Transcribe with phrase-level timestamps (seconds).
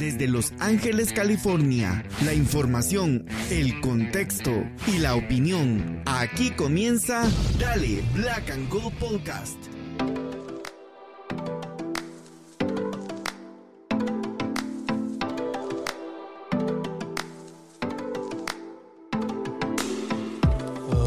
[0.00, 4.50] Desde Los Ángeles, California, la información, el contexto
[4.86, 6.00] y la opinión.
[6.06, 9.58] Aquí comienza Dale Black and Gold Podcast.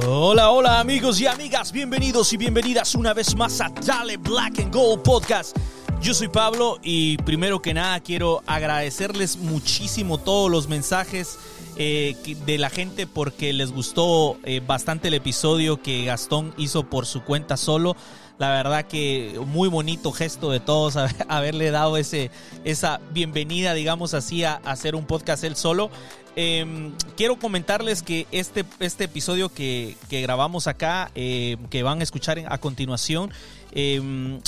[0.08, 4.72] Hola, hola amigos y amigas, bienvenidos y bienvenidas una vez más a Dale Black and
[4.72, 5.58] Gold Podcast.
[6.04, 11.40] Yo soy Pablo y primero que nada quiero agradecerles muchísimo todos los mensajes
[11.78, 17.06] eh, de la gente porque les gustó eh, bastante el episodio que Gastón hizo por
[17.06, 17.96] su cuenta solo.
[18.38, 20.98] La verdad que muy bonito gesto de todos
[21.30, 22.32] haberle dado ese,
[22.66, 25.90] esa bienvenida, digamos así, a, hacer un podcast él solo.
[26.36, 32.44] Em, quiero comentarles que este, este episodio que, grabamos acá, eh, que van a escuchar
[32.46, 33.32] a continuación,
[33.72, 34.42] em,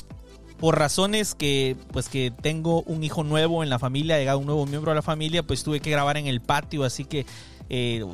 [0.59, 4.65] por razones que pues que tengo un hijo nuevo en la familia, llegado un nuevo
[4.65, 7.25] miembro de la familia, pues tuve que grabar en el patio, así que
[7.69, 8.05] eh,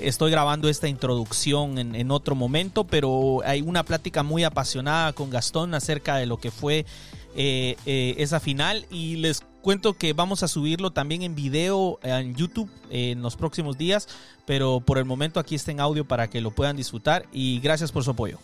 [0.00, 5.74] estoy grabando esta introducción en, otro momento, pero hay una plática muy apasionada con Gastón
[5.74, 6.86] acerca de lo que fue
[7.34, 12.34] eh, eh, esa final y les cuento que vamos a subirlo también en video en
[12.36, 14.08] YouTube en los próximos días,
[14.46, 17.90] pero por el momento aquí está en audio para que lo puedan disfrutar y gracias
[17.90, 18.38] por su apoyo.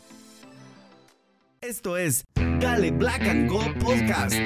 [1.61, 2.25] Esto es
[2.61, 4.39] Dale Black and Gold Podcast.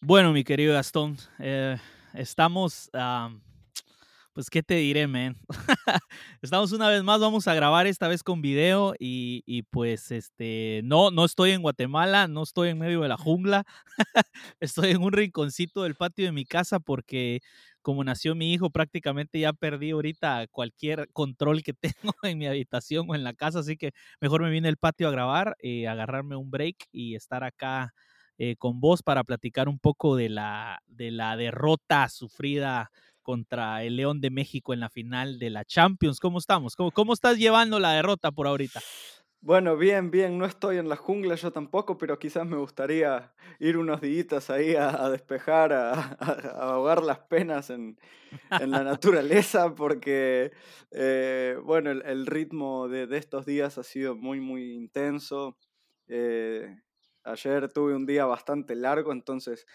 [0.00, 1.76] Bueno, mi querido Gastón, eh,
[2.14, 2.90] estamos,
[4.32, 5.36] pues, ¿qué te diré, man?
[6.40, 10.80] estamos una vez más, vamos a grabar esta vez con video y, y, pues, este,
[10.84, 13.64] no, no estoy en Guatemala, no estoy en medio de la jungla,
[14.60, 17.42] estoy en un rinconcito del patio de mi casa porque
[17.82, 21.74] como nació mi hijo, prácticamente ya perdí ahorita cualquier control que
[22.12, 25.08] tengo en mi habitación o en la casa, así que mejor me vine al patio
[25.08, 27.92] a grabar, eh, agarrarme un break y estar acá
[28.38, 32.90] eh, con vos para platicar un poco de la, de la derrota sufrida
[33.22, 36.18] contra el León de México en la final de la Champions.
[36.18, 36.74] ¿Cómo estamos?
[36.74, 38.80] ¿Cómo, cómo estás llevando la derrota por ahorita?
[39.44, 43.76] Bueno, bien, bien, no estoy en la jungla yo tampoco, pero quizás me gustaría ir
[43.76, 46.16] unos días ahí a, despejar, a,
[46.60, 47.98] ahogar las penas en,
[48.50, 50.52] la naturaleza, porque,
[50.92, 55.58] eh, bueno, el, ritmo de, estos días ha sido muy, muy intenso.
[56.06, 56.76] Eh,
[57.24, 59.66] ayer tuve un día bastante largo, entonces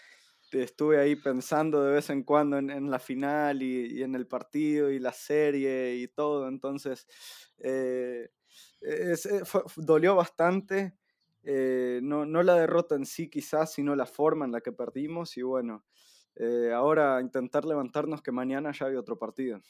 [0.50, 4.98] estuve ahí pensando de vez en cuando en, la final y, en el partido y
[4.98, 7.06] la serie y todo, entonces...
[7.58, 8.30] Eh,
[8.80, 9.14] eh,
[9.76, 10.94] dolió bastante.
[11.42, 15.36] Eh, no, no, la derrota en sí quizás, sino la forma en la que perdimos
[15.36, 15.84] y bueno,
[16.36, 19.60] eh, ahora intentar levantarnos que mañana ya hay otro partido.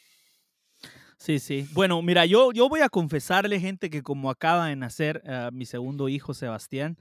[1.18, 1.68] Sí, sí.
[1.72, 6.08] Bueno, mira, yo, yo voy a confesarle, gente, que como acaba de nacer mi segundo
[6.08, 6.96] hijo, Sebastián,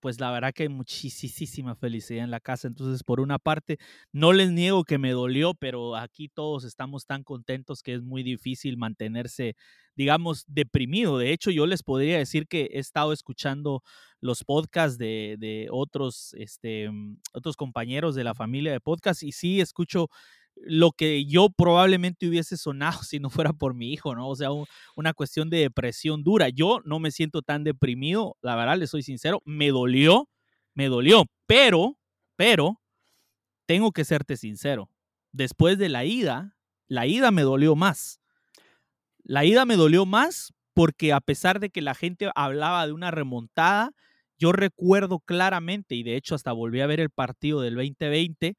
[0.00, 2.68] pues la verdad que hay muchísima felicidad en la casa.
[2.68, 3.78] Entonces, por una parte,
[4.12, 8.22] no les niego que me dolió, pero aquí todos estamos tan contentos que es muy
[8.22, 9.54] difícil mantenerse,
[9.94, 11.18] digamos, deprimido.
[11.18, 13.82] De hecho, yo les podría decir que he estado escuchando
[14.20, 16.88] los podcasts de, de otros, este,
[17.32, 20.08] otros compañeros de la familia de podcast y sí escucho
[20.56, 24.28] lo que yo probablemente hubiese sonado si no fuera por mi hijo, ¿no?
[24.28, 24.48] O sea,
[24.96, 26.48] una cuestión de depresión dura.
[26.48, 30.28] Yo no me siento tan deprimido, la verdad, le soy sincero, me dolió,
[30.74, 31.98] me dolió, pero,
[32.36, 32.80] pero,
[33.66, 34.90] tengo que serte sincero,
[35.32, 36.56] después de la ida,
[36.88, 38.20] la ida me dolió más.
[39.24, 43.10] La ida me dolió más porque a pesar de que la gente hablaba de una
[43.10, 43.92] remontada,
[44.38, 48.56] yo recuerdo claramente, y de hecho hasta volví a ver el partido del 2020,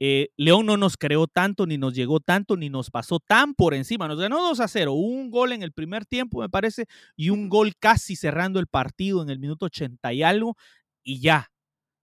[0.00, 3.74] eh, León no nos creó tanto, ni nos llegó tanto, ni nos pasó tan por
[3.74, 4.08] encima.
[4.08, 7.48] Nos ganó 2 a 0, un gol en el primer tiempo, me parece, y un
[7.48, 10.56] gol casi cerrando el partido en el minuto 80 y algo,
[11.02, 11.50] y ya.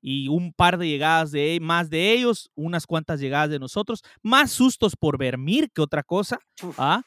[0.01, 4.51] Y un par de llegadas de más de ellos, unas cuantas llegadas de nosotros, más
[4.51, 6.39] sustos por Vermir que otra cosa,
[6.77, 7.03] ¿ah?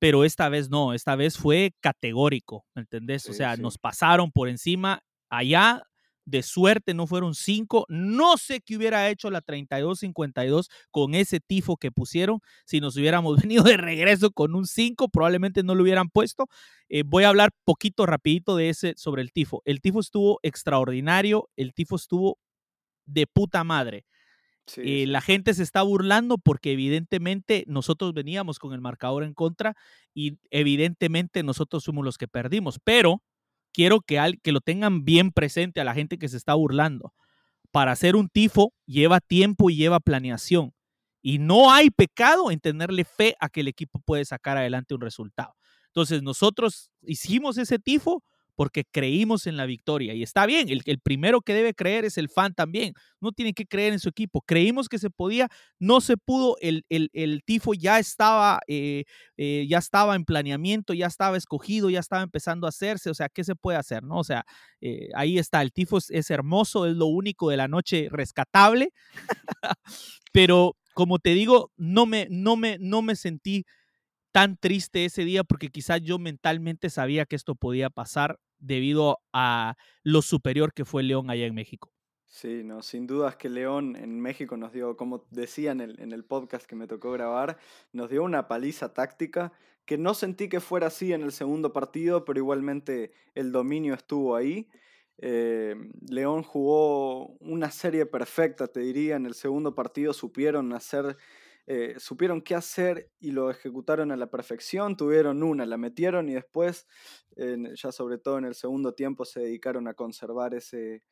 [0.00, 3.28] pero esta vez no, esta vez fue categórico, ¿entendés?
[3.28, 5.84] o sea, nos pasaron por encima allá
[6.24, 7.86] de suerte no fueron cinco.
[7.88, 12.40] No sé qué hubiera hecho la 32-52 con ese tifo que pusieron.
[12.66, 16.46] Si nos hubiéramos venido de regreso con un 5, probablemente no lo hubieran puesto.
[16.88, 19.62] Eh, voy a hablar poquito rapidito de ese sobre el tifo.
[19.64, 22.38] El tifo estuvo extraordinario, el tifo estuvo
[23.06, 24.06] de puta madre.
[24.76, 29.76] Eh, la gente se está burlando porque evidentemente nosotros veníamos con el marcador en contra
[30.14, 33.22] y evidentemente nosotros fuimos los que perdimos, pero
[33.74, 37.12] quiero que, al, que lo tengan bien presente a la gente que se está burlando.
[37.70, 40.72] Para hacer un tifo lleva tiempo y lleva planeación.
[41.20, 45.00] Y no hay pecado en tenerle fe a que el equipo puede sacar adelante un
[45.00, 45.54] resultado.
[45.88, 48.22] Entonces nosotros hicimos ese tifo
[48.54, 50.14] porque creímos en la victoria.
[50.14, 52.94] Y está bien, el, primero que debe creer es el fan también.
[53.20, 54.42] No tiene que creer en su equipo.
[54.42, 55.48] Creímos que se podía,
[55.78, 59.04] no se pudo, el, el, el tifo ya estaba, eh,
[59.36, 63.10] eh, ya estaba en planeamiento, ya estaba escogido, ya estaba empezando a hacerse.
[63.10, 64.02] O sea, ¿qué se puede hacer?
[64.02, 64.18] ¿no?
[64.18, 64.44] O sea,
[64.80, 68.92] eh, ahí está, el tifo es, es hermoso, es lo único de la noche rescatable.
[70.32, 73.66] Pero como te digo, no me, no me, no me sentí
[74.34, 79.76] tan triste ese día porque quizás yo mentalmente sabía que esto podía pasar debido a
[80.02, 81.92] lo superior que fue León allá en México.
[82.24, 86.10] Sí, no, sin dudas que León en México nos dio, como decía en el, en
[86.10, 87.58] el podcast que me tocó grabar,
[87.92, 89.52] nos dio una paliza táctica
[89.84, 94.34] que no sentí que fuera así en el segundo partido, pero igualmente el dominio estuvo
[94.34, 94.68] ahí.
[95.18, 95.76] Eh,
[96.08, 101.16] León jugó una serie perfecta, te diría, en el segundo partido supieron hacer
[101.66, 106.34] eh, supieron qué hacer y lo ejecutaron a la perfección, tuvieron una, la metieron y
[106.34, 106.86] después,
[107.36, 111.02] ya sobre todo en el segundo tiempo, se dedicaron a conservar ese,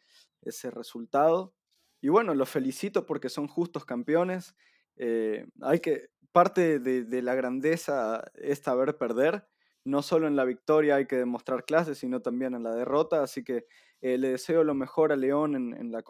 [0.43, 1.55] ese resultado.
[2.01, 4.55] Y bueno, los felicito porque son justos campeones.
[4.97, 9.47] Eh, hay que, parte de, de, la grandeza es saber perder.
[9.85, 13.23] No solo en la victoria hay que demostrar clases, sino también en la derrota.
[13.23, 13.67] Así que
[14.01, 16.03] eh, le deseo lo mejor a León en, en la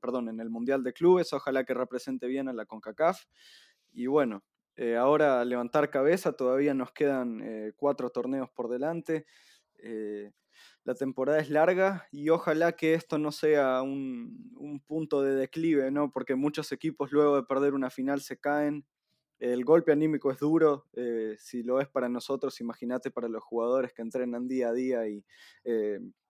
[0.00, 1.32] perdón, en el Mundial de Clubes.
[1.32, 3.24] Ojalá que represente bien a la CONCACAF.
[3.92, 4.42] Y bueno,
[4.76, 9.26] eh, ahora levantar cabeza, todavía nos quedan eh, cuatro torneos por delante.
[9.78, 10.32] Eh,
[10.84, 15.90] la temporada es larga y ojalá que esto no sea un, un, punto de declive,
[15.90, 16.12] ¿no?
[16.12, 18.86] Porque muchos equipos luego de perder una final se caen.
[19.40, 20.86] El golpe anímico es duro,
[21.38, 25.24] si lo es para nosotros, imagínate para los jugadores que entrenan día a día y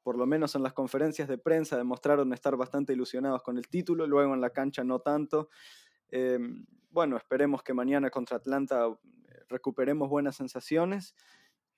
[0.03, 4.07] por lo menos en las conferencias de prensa demostraron estar bastante ilusionados con el título,
[4.07, 5.49] luego en la cancha no tanto.
[6.11, 11.15] Em, bueno, esperemos que mañana contra Atlanta eh, recuperemos buenas sensaciones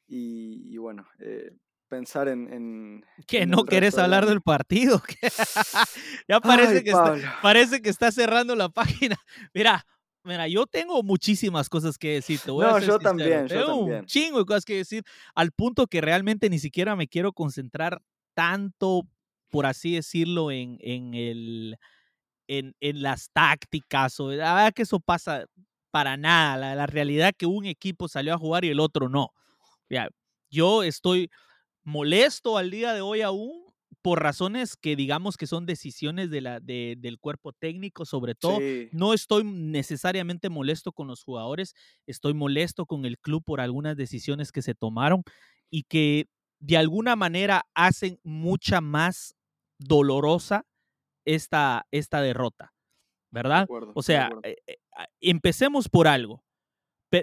[0.07, 1.53] y, bueno, eh,
[1.89, 3.05] pensar en...
[3.29, 5.01] que no querés hablar del partido.
[6.29, 9.17] ya parece, que está, parece que está cerrando la página.
[9.55, 9.87] Mira,
[10.23, 12.41] Mira, yo tengo muchísimas cosas que decir.
[12.47, 14.01] no, yo también, yo tengo también.
[14.01, 15.03] un chingo de cosas que decir,
[15.35, 18.03] al punto que realmente ni siquiera me quiero concentrar
[18.35, 19.09] tanto,
[19.49, 21.79] por así decirlo, en, en el
[22.51, 25.47] en, en las tácticas o la verdad que eso pasa
[25.93, 26.57] para nada.
[26.57, 29.33] La, la, realidad que un equipo salió a jugar y el otro no.
[29.89, 30.09] Ya,
[30.51, 31.31] yo estoy
[31.85, 33.65] molesto al día de hoy aún
[34.03, 38.59] por razones que digamos que son decisiones de la, de, del cuerpo técnico, sobre todo.
[38.59, 38.89] Sí.
[38.91, 41.75] No estoy necesariamente molesto con los jugadores,
[42.07, 45.23] estoy molesto con el club por algunas decisiones que se tomaron
[45.71, 46.27] y que
[46.59, 49.37] de alguna manera hacen mucha más
[49.79, 50.67] dolorosa
[51.25, 52.73] esta, esta derrota,
[53.31, 53.59] ¿verdad?
[53.59, 54.77] De acuerdo, o sea, eh, eh,
[55.21, 56.45] empecemos por algo.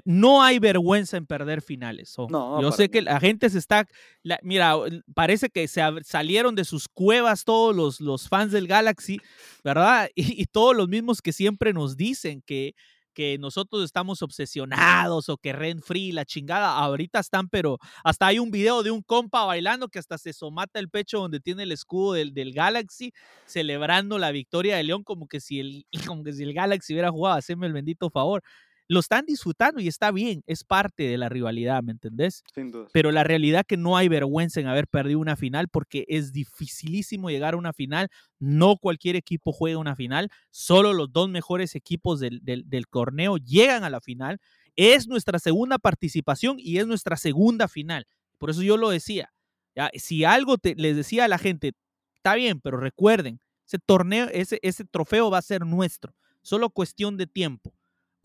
[0.03, 2.13] No hay vergüenza en perder finales.
[2.17, 2.27] Oh.
[2.29, 3.87] No, Yo sé que la gente se está.
[4.21, 4.75] La, mira,
[5.15, 9.19] parece que se salieron de sus cuevas todos los, los fans del Galaxy,
[9.63, 10.09] ¿verdad?
[10.15, 12.75] Y, y, todos los mismos que siempre nos dicen que,
[13.17, 18.37] que nosotros estamos obsesionados o que Ren Free, la chingada, ahorita están, pero hasta hay
[18.37, 21.71] un video de un compa bailando que hasta se somata el pecho donde tiene el
[21.71, 23.11] escudo del, del Galaxy,
[23.47, 27.09] celebrando la victoria de León como que si el, como que si el Galaxy hubiera
[27.09, 28.43] jugado, haceme el bendito favor
[28.87, 32.43] lo están disfrutando y está bien, es parte de la rivalidad, ¿me entendés?
[32.53, 32.87] Sin duda.
[32.93, 37.29] Pero la realidad que no hay vergüenza en haber perdido una final porque es dificilísimo
[37.29, 42.19] llegar a una final, no cualquier equipo juega una final, solo los dos mejores equipos
[42.19, 44.39] del, del, del torneo llegan a la final,
[44.75, 48.05] es nuestra segunda participación y es nuestra segunda final,
[48.37, 49.33] por eso yo lo decía,
[49.75, 49.89] ¿ya?
[49.95, 51.73] si algo te, les decía a la gente,
[52.15, 57.17] está bien, pero recuerden, ese torneo, ese, ese trofeo va a ser nuestro, solo cuestión
[57.17, 57.76] de tiempo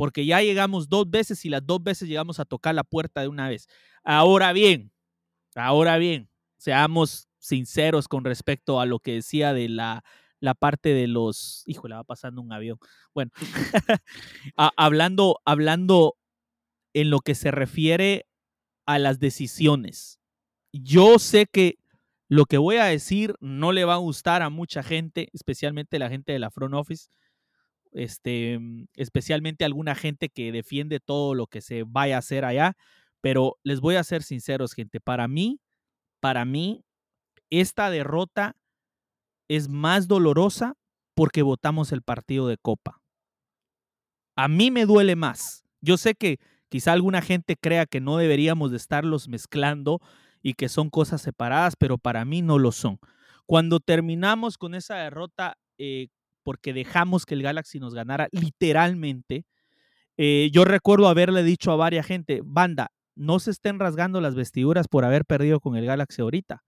[0.02, 3.28] porque ya llegamos dos veces y las dos veces llegamos a tocar la puerta de
[3.28, 3.68] una vez.
[4.02, 4.90] Ahora bien,
[5.54, 10.02] ahora bien, seamos sinceros con respecto a lo que decía de la,
[10.40, 12.78] la parte de los, híjole, va pasando un avión.
[13.14, 13.30] Bueno,
[14.76, 16.16] hablando, hablando
[16.94, 18.26] en lo que se refiere
[18.86, 20.18] a las decisiones.
[20.72, 21.78] Yo sé que
[22.28, 26.08] lo que voy a decir no le va a gustar a mucha gente, especialmente la
[26.08, 27.08] gente de la front office,
[27.92, 28.58] este,
[28.94, 32.74] especialmente alguna gente que defiende todo lo que se vaya a hacer allá,
[33.20, 35.60] pero les voy a ser sinceros, gente, para mí,
[36.20, 36.84] para mí,
[37.50, 38.56] esta derrota
[39.48, 40.74] es más dolorosa
[41.14, 43.00] porque votamos el partido de Copa.
[44.36, 45.64] A mí me duele más.
[45.80, 50.00] Yo sé que quizá alguna gente crea que no deberíamos de estarlos mezclando
[50.42, 52.98] y que son cosas separadas, pero para mí no lo son.
[53.46, 56.08] Cuando terminamos con esa derrota eh,
[56.42, 59.44] porque dejamos que el Galaxy nos ganara literalmente.
[60.16, 64.88] Eh, yo recuerdo haberle dicho a varias gente, banda, no se estén rasgando las vestiduras
[64.88, 66.62] por haber perdido con el Galaxy ahorita.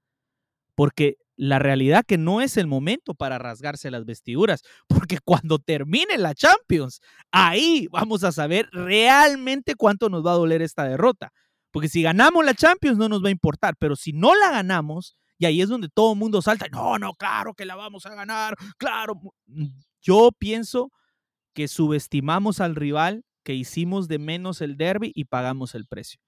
[0.76, 6.18] porque la realidad que no es el momento para rasgarse las vestiduras, porque cuando termine
[6.18, 7.00] la Champions,
[7.32, 11.32] ahí vamos a saber realmente cuánto nos va a doler esta derrota.
[11.72, 15.16] Porque si ganamos la Champions no nos va a importar, pero si no la ganamos,
[15.38, 18.14] y ahí es donde todo el mundo salta, no, no, claro que la vamos a
[18.14, 19.14] ganar, claro.
[19.46, 19.66] Mm,
[20.00, 20.90] yo pienso
[21.54, 26.20] que subestimamos al rival, que hicimos de menos el derby y pagamos el precio.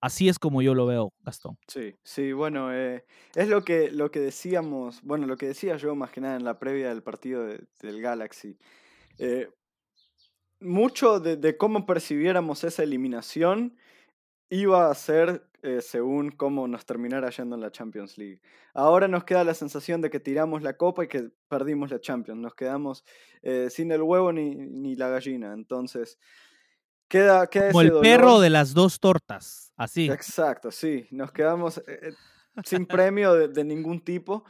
[0.00, 1.56] Así es como yo lo veo, Gastón.
[1.66, 5.94] Sí, sí, bueno, eh, es lo que, lo que decíamos, bueno, lo que decía yo
[5.94, 8.58] más que nada en la previa del partido del Galaxy.
[9.16, 9.48] Eh,
[10.60, 13.76] mucho de, cómo percibiéramos esa eliminación
[14.50, 18.40] iba a ser eh, según cómo nos terminara yendo en la Champions League.
[18.74, 22.40] Ahora nos queda la sensación de que tiramos la copa y que perdimos la Champions.
[22.40, 23.04] Nos quedamos
[23.68, 25.52] sin el huevo ni, ni la gallina.
[25.52, 26.18] Entonces,
[27.08, 30.10] Queda, Como el perro de las dos tortas, así.
[30.10, 31.06] Exacto, sí.
[31.10, 32.12] Nos quedamos eh, eh,
[32.64, 34.44] sin premio de, ningún tipo.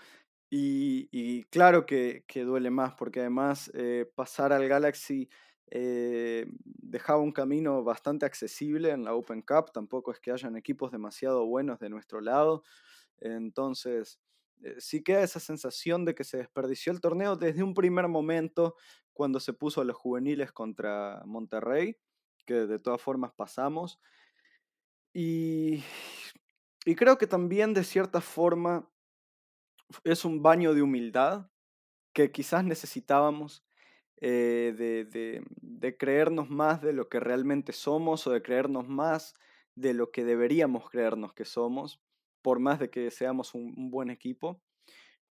[0.50, 5.28] Y, claro que, duele más, porque además eh, pasar al Galaxy
[5.70, 9.72] dejaba un camino bastante accesible en la Open Cup.
[9.72, 12.62] Tampoco es que hayan equipos demasiado buenos de nuestro lado.
[13.18, 14.20] Entonces,
[14.78, 18.76] sí queda esa sensación de que se desperdició el torneo desde un primer momento
[19.12, 21.96] cuando se puso a los juveniles contra Monterrey
[22.46, 24.00] que de todas formas pasamos.
[25.12, 25.82] Y
[26.96, 28.90] creo que también de cierta forma
[30.02, 31.50] es un baño de humildad
[32.12, 33.63] que quizás necesitábamos
[34.20, 39.34] eh, de, de, de, creernos más de lo que realmente somos o de creernos más
[39.74, 42.00] de lo que deberíamos creernos que somos,
[42.42, 44.62] por más de que seamos un buen equipo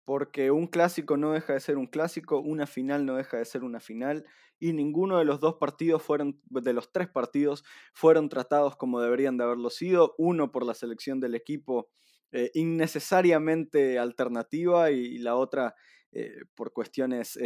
[0.06, 3.64] porque un clásico no deja de ser un clásico, una final no deja de ser
[3.64, 4.26] una final,
[4.60, 9.38] y ninguno de los dos partidos fueron, de los tres partidos, fueron tratados como deberían
[9.38, 11.90] de haberlo sido, uno por la selección del equipo
[12.32, 15.76] eh, innecesariamente alternativa y, la otra
[16.12, 17.38] eh, por cuestiones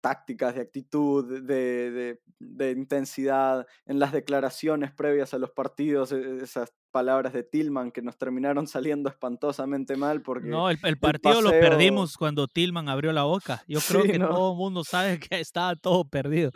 [0.00, 6.72] tácticas, de actitud, de, de, intensidad, en las declaraciones previas a los partidos, e, esas
[6.90, 10.48] palabras de Tillman que nos terminaron saliendo espantosamente mal porque...
[10.48, 13.62] No, el, partido lo perdimos cuando Tillman abrió la boca.
[13.66, 16.50] Yo creo que todo el mundo sabe que estaba todo perdido.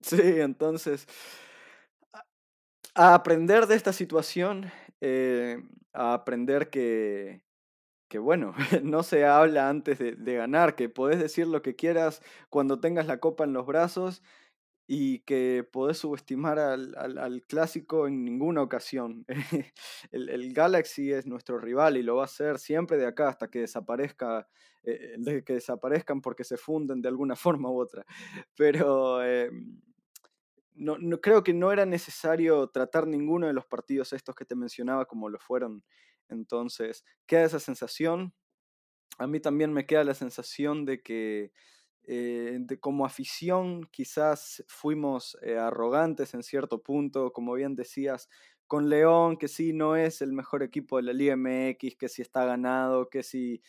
[0.00, 1.06] Sí, entonces,
[2.94, 4.70] a aprender de esta situación,
[5.00, 7.45] eh, a aprender que,
[8.08, 12.22] que bueno, no se habla antes de, de, ganar, que podés decir lo que quieras
[12.50, 14.22] cuando tengas la copa en los brazos
[14.88, 19.24] y que podés subestimar al, al, clásico en ninguna ocasión.
[20.12, 23.48] el, el, Galaxy es nuestro rival y lo va a ser siempre de acá hasta
[23.48, 24.48] que desaparezca,
[24.84, 28.06] eh, de que desaparezcan porque se funden de alguna forma u otra.
[28.54, 29.50] Pero eh,
[30.74, 34.54] no, no, creo que no era necesario tratar ninguno de los partidos estos que te
[34.54, 35.82] mencionaba como lo fueron.
[36.28, 38.34] Entonces, queda esa sensación.
[39.18, 41.52] A mí también me queda la sensación de que
[42.04, 48.28] eh, de, como afición quizás fuimos eh, arrogantes en cierto punto, como bien decías,
[48.68, 52.22] con León, que sí no es el mejor equipo de la Liga MX, que si
[52.22, 53.62] está ganado, que si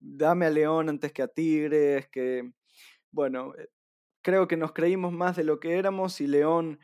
[0.00, 2.52] dame a León antes que a Tigres, que
[3.12, 3.68] bueno, eh,
[4.26, 6.80] creo que nos creímos más de lo que éramos y León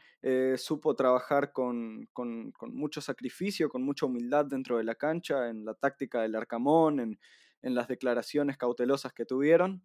[0.56, 5.64] supo trabajar con, con, con, mucho sacrificio, con mucha humildad dentro de la cancha, en
[5.64, 7.18] la táctica del Arcamón, en,
[7.62, 9.82] en las declaraciones cautelosas que tuvieron.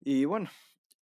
[0.00, 0.50] Y bueno,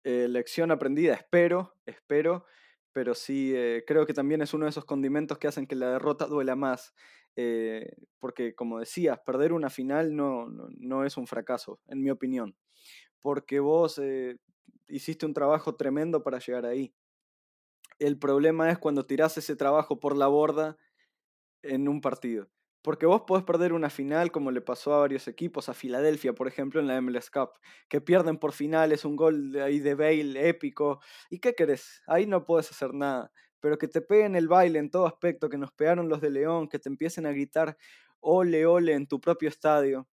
[0.03, 2.45] eh, lección aprendida, espero, espero,
[2.91, 5.91] pero sí eh, creo que también es uno de esos condimentos que hacen que la
[5.91, 6.93] derrota duela más,
[7.35, 12.09] eh, porque como decías, perder una final no, no, no, es un fracaso, en mi
[12.09, 12.55] opinión,
[13.21, 14.01] porque vos
[14.87, 16.93] hiciste un trabajo tremendo para llegar ahí.
[17.99, 20.77] El problema es cuando tirás ese trabajo por la borda
[21.63, 22.49] en un partido.
[22.81, 26.47] Porque vos podés perder una final como le pasó a varios equipos, a Filadelfia, por
[26.47, 27.51] ejemplo, en la MLS Cup,
[27.89, 31.01] que pierden por finales, un gol de ahí de Bale épico.
[31.29, 32.01] ¿Y qué querés?
[32.07, 33.31] Ahí no puedes hacer nada.
[33.59, 36.69] Pero que te peguen el baile en todo aspecto, que nos pegaron los de León,
[36.69, 37.77] que te empiecen a gritar
[38.21, 40.07] ole, ole en tu propio estadio.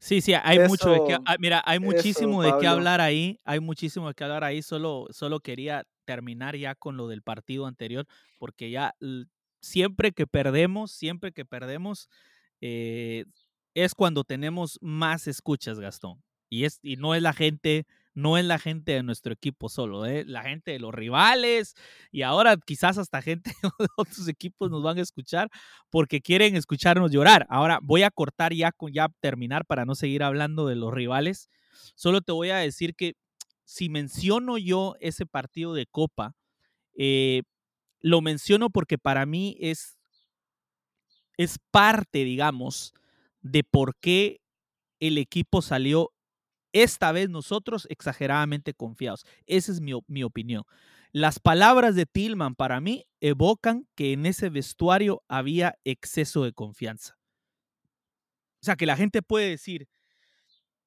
[0.00, 3.58] Sí, sí, hay mucho de que, ah, mira, hay muchísimo de qué hablar ahí, hay
[3.58, 8.06] muchísimo de qué hablar ahí, solo, solo quería terminar ya con lo del partido anterior,
[8.38, 8.94] porque ya
[9.60, 12.08] siempre que perdemos, siempre que perdemos,
[12.60, 13.24] eh,
[13.74, 16.22] es cuando tenemos más escuchas, Gastón.
[16.48, 17.84] Y, es, y no es la gente,
[18.14, 20.24] no es la gente de nuestro equipo solo, ¿eh?
[20.26, 21.74] la gente de los rivales
[22.10, 25.50] y ahora quizás hasta gente de otros equipos nos van a escuchar
[25.90, 27.46] porque quieren escucharnos llorar.
[27.48, 31.48] Ahora voy a cortar ya ya terminar para no seguir hablando de los rivales.
[31.94, 33.14] Solo te voy a decir que
[33.64, 36.34] si menciono yo ese partido de Copa,
[36.96, 37.42] eh,
[38.00, 39.98] lo menciono porque para mí es,
[41.36, 42.94] es parte, digamos,
[43.40, 44.40] de por qué
[45.00, 46.12] el equipo salió
[46.82, 49.24] esta vez nosotros exageradamente confiados.
[49.46, 50.64] Esa es mi, mi opinión.
[51.12, 57.18] Las palabras de Tillman para mí evocan que en ese vestuario había exceso de confianza.
[58.60, 59.88] O sea, que la gente puede decir,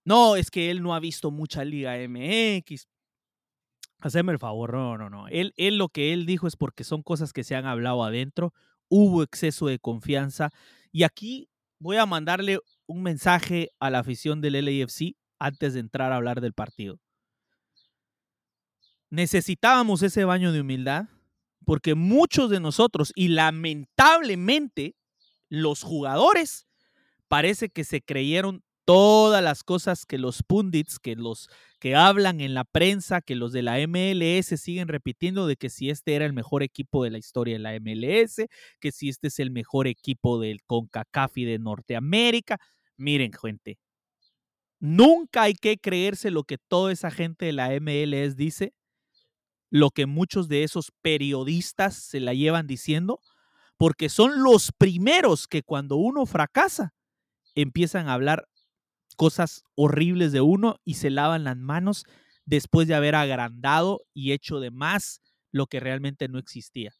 [0.03, 2.87] no, es que él no ha visto mucha Liga MX.
[3.99, 5.27] Haceme el favor, no, no, no.
[5.27, 8.53] Él, él lo que él dijo es porque son cosas que se han hablado adentro,
[8.89, 10.49] hubo exceso de confianza.
[10.91, 16.11] Y aquí voy a mandarle un mensaje a la afición del LAFC antes de entrar
[16.11, 16.99] a hablar del partido.
[19.09, 21.05] Necesitábamos ese baño de humildad
[21.65, 24.95] porque muchos de nosotros, y lamentablemente
[25.49, 26.67] los jugadores,
[27.27, 32.53] parece que se creyeron todas las cosas que los pundits, que los que hablan en
[32.53, 36.33] la prensa, que los de la MLS siguen repitiendo de que si este era el
[36.33, 38.45] mejor equipo de la historia de la MLS,
[38.79, 42.59] que si este es el mejor equipo del CONCACAF y de Norteamérica.
[42.97, 43.79] Miren, gente,
[44.81, 48.73] nunca hay que creerse lo que toda esa gente de la MLS dice,
[49.69, 53.21] lo que muchos de esos periodistas se la llevan diciendo,
[53.77, 56.93] porque son los primeros que cuando uno fracasa
[57.55, 58.47] empiezan a hablar
[59.15, 62.05] cosas horribles de uno y se lavan las manos
[62.45, 65.21] después de haber agrandado y hecho de más
[65.51, 66.93] lo que realmente no existía.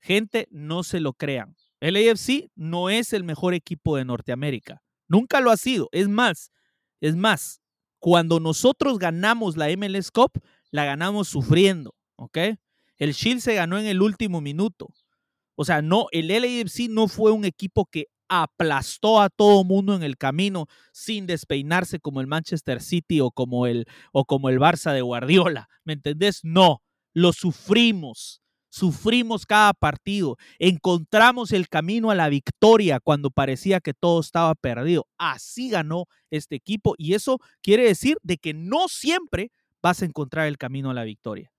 [0.00, 1.56] Gente, no se lo crean.
[1.80, 4.82] El AFC no es el mejor equipo de Norteamérica.
[5.08, 5.88] Nunca lo ha sido.
[5.92, 6.50] Es más,
[7.02, 7.60] es más,
[7.98, 10.40] cuando nosotros ganamos la MLS Cup,
[10.70, 12.38] la ganamos sufriendo, ¿ok?
[12.96, 14.88] El Shield se ganó en el último minuto.
[15.56, 20.02] O sea, no, el LAFC no fue un equipo que aplastó a todo mundo en
[20.02, 24.92] el camino sin despeinarse como el Manchester City o como el, o como el Barça
[24.92, 25.68] de Guardiola.
[25.84, 26.40] ¿Me entendés?
[26.44, 26.82] No,
[27.12, 28.41] lo sufrimos.
[28.74, 35.06] Sufrimos cada partido, encontramos el camino a la victoria cuando parecía que todo estaba perdido.
[35.18, 39.52] Así ganó este equipo y eso quiere decir de que no siempre
[39.82, 41.52] vas a encontrar el camino a la victoria.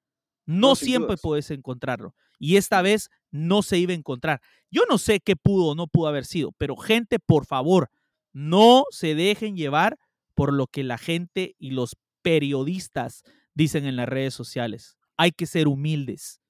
[0.48, 2.16] No, siempre puedes encontrarlo.
[2.40, 4.42] Y esta vez no se iba a encontrar.
[4.72, 7.92] Yo no sé qué pudo o no pudo haber sido, pero gente, por favor,
[8.32, 10.00] no se dejen llevar
[10.34, 13.22] por lo que la gente y los periodistas
[13.54, 14.98] dicen en las redes sociales.
[15.16, 16.42] Hay que ser humildes.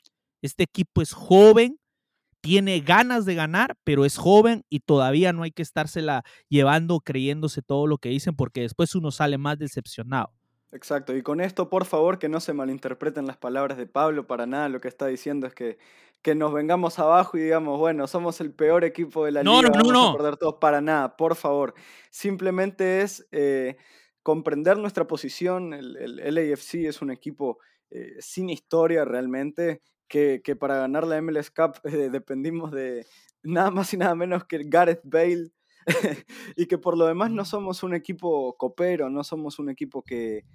[0.43, 1.79] Este equipo es joven,
[2.41, 7.61] tiene ganas de ganar, pero es joven y todavía no hay que estársela llevando creyéndose
[7.61, 10.33] todo lo que dicen porque después uno sale más decepcionado.
[10.73, 14.45] Exacto, y con esto, por favor, que no se malinterpreten las palabras de Pablo, para
[14.45, 15.77] nada lo que está diciendo es que,
[16.21, 19.69] que nos vengamos abajo y digamos, bueno, somos el peor equipo de la liga, no,
[19.71, 21.73] vamos a perder todos, para nada, por favor.
[22.09, 23.77] Simplemente es eh,
[24.23, 27.59] comprender nuestra posición, el, el, LAFC es un equipo
[27.91, 33.05] eh, sin historia realmente, que, que, para ganar la MLS Cup eh, dependimos de
[33.43, 35.51] nada más y nada menos que Gareth Bale,
[36.55, 40.45] y que por lo demás no somos un equipo copero, no somos un equipo que,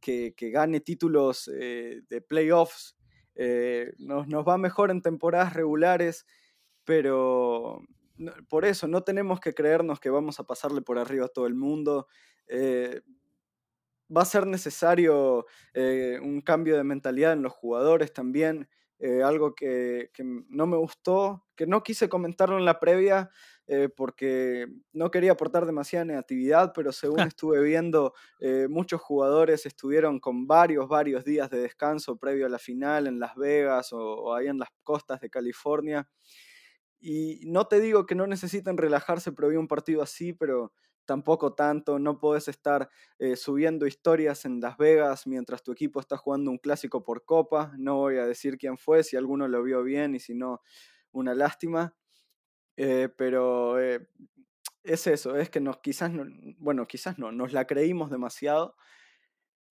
[0.00, 2.96] que, gane títulos eh, de playoffs.
[3.34, 6.26] Eh, nos, nos, va mejor en temporadas regulares,
[6.84, 7.80] pero
[8.48, 11.54] por eso no tenemos que creernos que vamos a pasarle por arriba a todo el
[11.54, 12.06] mundo.
[12.46, 13.00] Eh,
[14.14, 15.46] va a ser necesario
[16.22, 18.68] un cambio de mentalidad en los jugadores también.
[19.22, 23.30] Algo que, que, no me gustó, que no quise comentarlo en la previa,
[23.66, 30.20] eh, porque no quería aportar demasiada negatividad, pero según estuve viendo, eh, muchos jugadores estuvieron
[30.20, 34.48] con varios, varios días de descanso previo a la final en Las Vegas o, ahí
[34.48, 36.06] en las costas de California.
[37.00, 40.72] Y no te digo que no necesiten relajarse previo a un partido así, pero
[41.04, 41.98] tampoco tanto.
[41.98, 46.58] No puedes estar eh, subiendo historias en Las Vegas mientras tu equipo está jugando un
[46.58, 47.72] clásico por copa.
[47.78, 50.62] No voy a decir quién fue, si alguno lo vio bien y si no,
[51.12, 51.94] una lástima.
[52.76, 54.08] Eh, pero eh,
[54.82, 56.24] es eso, es que nos quizás, no,
[56.58, 58.76] bueno, quizás no, nos la creímos demasiado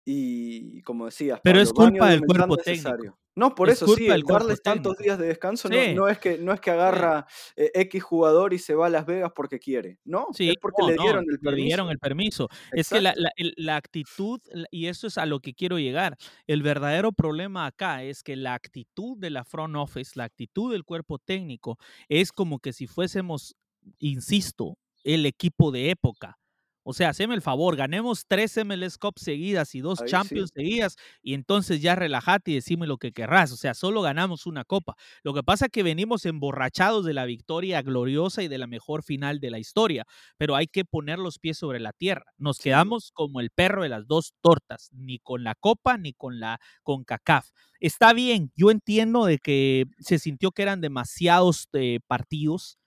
[0.04, 3.18] y como decías, pero es culpa del cuerpo técnico.
[3.36, 6.70] No, por eso sí, darles tantos días de descanso no, es que, no es que
[6.72, 10.26] agarra eh, X jugador y se va a Las Vegas porque quiere, ¿no?
[10.32, 11.56] Sí, es porque le dieron el permiso.
[11.56, 12.48] Le dieron el permiso.
[12.72, 16.16] Es que la, la, actitud, y eso es a lo que quiero llegar,
[16.48, 20.84] el verdadero problema acá es que la actitud de la front office, la actitud del
[20.84, 23.54] cuerpo técnico, es como que si fuésemos,
[24.00, 26.39] insisto, el equipo de época.
[26.82, 31.34] O sea, haceme el favor, ganemos tres MLS Cup seguidas y dos Champions seguidas y
[31.34, 33.52] entonces ya relájate y decime lo que querrás.
[33.52, 34.96] O sea, solo ganamos una copa.
[35.22, 39.02] Lo que pasa es que venimos emborrachados de la victoria gloriosa y de la mejor
[39.02, 40.04] final de la historia,
[40.38, 42.24] pero hay que poner los pies sobre la tierra.
[42.38, 46.40] Nos quedamos como el perro de las dos tortas, ni con la copa ni con
[46.40, 47.50] la con CACAF.
[47.80, 52.78] Está bien, yo entiendo de que se sintió que eran demasiados eh, partidos,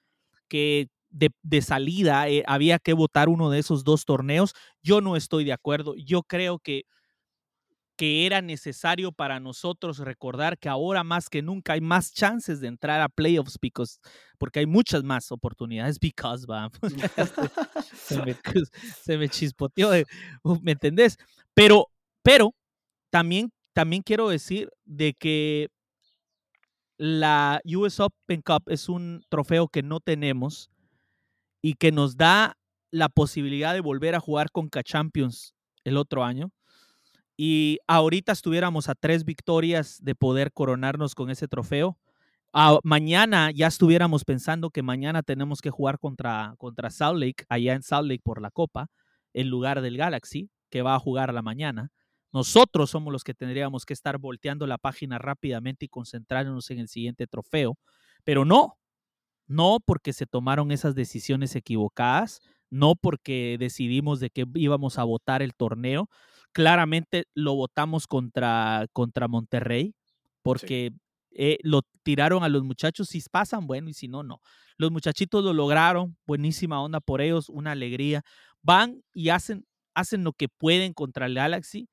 [0.48, 4.54] que de, salida, eh, había que votar uno de esos dos torneos.
[4.82, 5.96] Yo no estoy de acuerdo.
[5.96, 6.84] Yo creo que,
[7.96, 12.68] que era necesario para nosotros recordar que ahora más que nunca hay más chances de
[12.68, 14.00] entrar a playoffs because,
[14.40, 16.00] porque hay muchas más oportunidades.
[16.00, 16.72] Because, va,
[17.96, 18.36] se, me,
[19.04, 19.92] se me chispoteó,
[20.62, 21.18] ¿me entendés?
[21.54, 21.90] Pero,
[22.24, 22.56] pero
[23.12, 25.70] también, también quiero decir de que
[26.98, 30.72] la US Open Cup es un trofeo que no tenemos
[31.64, 32.58] y que nos da
[32.92, 36.52] la posibilidad de volver a jugar con K-Champions el otro año.
[37.38, 41.98] Y ahorita estuviéramos a tres victorias de poder coronarnos con ese trofeo.
[42.84, 47.82] mañana ya estuviéramos pensando que mañana tenemos que jugar contra, contra Salt Lake, allá en
[47.82, 48.88] Salt Lake por la Copa,
[49.34, 51.92] en lugar del Galaxy, que va a jugar a la mañana.
[52.34, 56.90] Nosotros somos los que tendríamos que estar volteando la página rápidamente y concentrarnos en el
[56.90, 57.78] siguiente trofeo,
[58.24, 58.78] pero no,
[59.54, 65.44] no porque se tomaron esas decisiones equivocadas, no porque decidimos de que íbamos a votar
[65.44, 66.10] el torneo,
[66.52, 69.94] claramente lo votamos contra, contra Monterrey,
[70.42, 70.92] porque
[71.32, 74.40] eh, lo tiraron a los muchachos, si pasan, bueno, y si no, no.
[74.78, 78.24] Los muchachitos lo lograron, buenísima onda por ellos, una alegría.
[78.64, 81.88] Van y hacen, hacen lo que pueden contra el Galaxy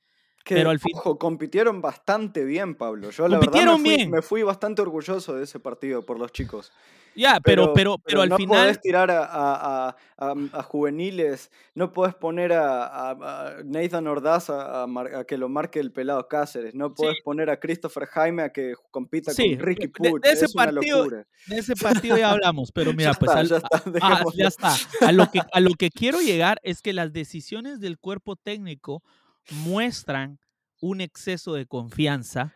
[0.45, 0.93] pero al fin...
[1.19, 3.11] compitieron bastante bien, Pablo.
[3.11, 6.73] Yo la verdad me fui, me fui, bastante orgulloso de ese partido por los chicos.
[7.21, 8.57] Ya, pero, pero, pero, al no final.
[8.57, 14.87] No podés tirar a, a, juveniles, no podés poner a, Nathan Ordaz a,
[15.29, 19.33] que lo marque el pelado Cáceres, no podés poner a Christopher Jaime a que compita
[19.35, 20.23] con Ricky Puch.
[20.23, 23.31] De, ese partido, de ese partido ya hablamos, pero mira, pues.
[23.49, 23.83] ya, está,
[24.35, 24.75] ya está.
[25.07, 29.03] A lo, que, a lo que quiero llegar es que las decisiones del cuerpo técnico
[29.51, 30.39] muestran
[30.81, 32.55] un exceso de confianza.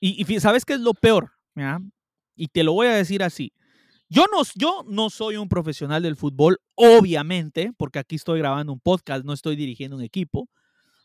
[0.00, 1.32] Y, ¿sabes qué es lo peor?
[2.36, 3.52] Y te lo voy a decir así.
[4.10, 4.24] Yo
[4.86, 9.54] no, soy un profesional del fútbol, obviamente, porque aquí estoy grabando un podcast, no estoy
[9.54, 10.48] dirigiendo un equipo,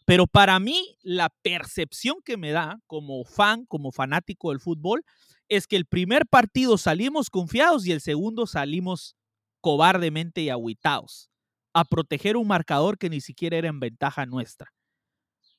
[0.06, 5.04] pero para mí la percepción que me da como fan, como fanático del fútbol,
[5.50, 9.18] es que el primer partido salimos confiados y el segundo salimos
[9.60, 11.30] cobardemente y aguitados
[11.74, 14.72] a proteger un marcador que ni siquiera era en ventaja nuestra.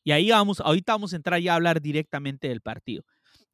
[0.03, 3.05] Y ahí vamos, ahorita vamos a entrar ya a hablar directamente del partido.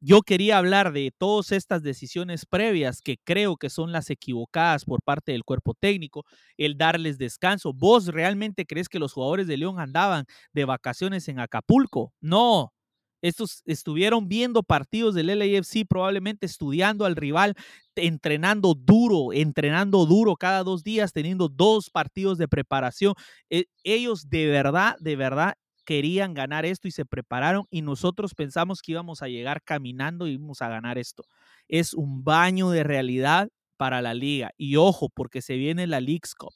[0.03, 5.03] Yo quería hablar de todas estas decisiones previas que creo que son las equivocadas por
[5.03, 6.25] parte del cuerpo técnico,
[6.57, 7.71] el darles descanso.
[7.71, 12.13] ¿Vos realmente crees que los jugadores de León andaban de vacaciones en Acapulco?
[12.19, 12.73] No.
[13.21, 17.53] Estos estuvieron viendo partidos del LAFC, probablemente estudiando al rival,
[17.95, 23.13] entrenando duro, entrenando duro cada dos días, teniendo dos partidos de preparación.
[23.51, 25.53] E, ellos de verdad, de verdad
[25.85, 30.33] querían ganar esto y se prepararon y nosotros pensamos que íbamos a llegar caminando y
[30.33, 31.23] íbamos a ganar esto.
[31.67, 34.51] Es un baño de realidad para la liga.
[34.57, 36.53] Y ojo, porque se viene la League's Cup.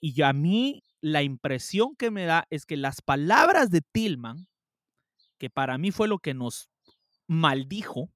[0.00, 4.46] Y a mí la impresión que me da es que las palabras de Tillman,
[5.38, 6.68] que para mí fue lo que nos
[7.26, 8.10] maldijo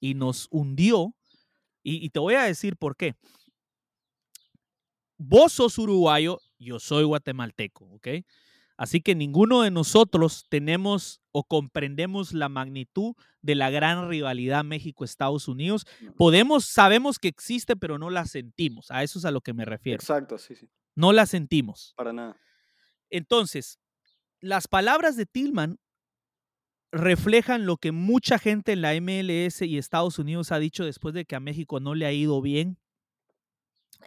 [0.00, 1.14] y nos hundió,
[1.82, 3.14] y, y te voy a decir por qué.
[5.18, 8.08] Vos sos uruguayo, yo soy guatemalteco, ¿ok?
[8.82, 15.46] Así que ninguno de nosotros tenemos o comprendemos la magnitud de la gran rivalidad México-Estados
[15.46, 15.86] Unidos.
[16.16, 18.90] Podemos, sabemos que existe, pero no la sentimos.
[18.90, 20.00] A eso es a lo que me refiero.
[20.00, 20.68] Exacto, sí, sí.
[20.96, 21.94] No la sentimos.
[21.96, 22.36] Para nada.
[23.08, 23.78] Entonces,
[24.40, 25.78] las palabras de Tillman
[26.90, 31.24] reflejan lo que mucha gente en la MLS y Estados Unidos ha dicho después de
[31.24, 32.78] que a México no le ha ido bien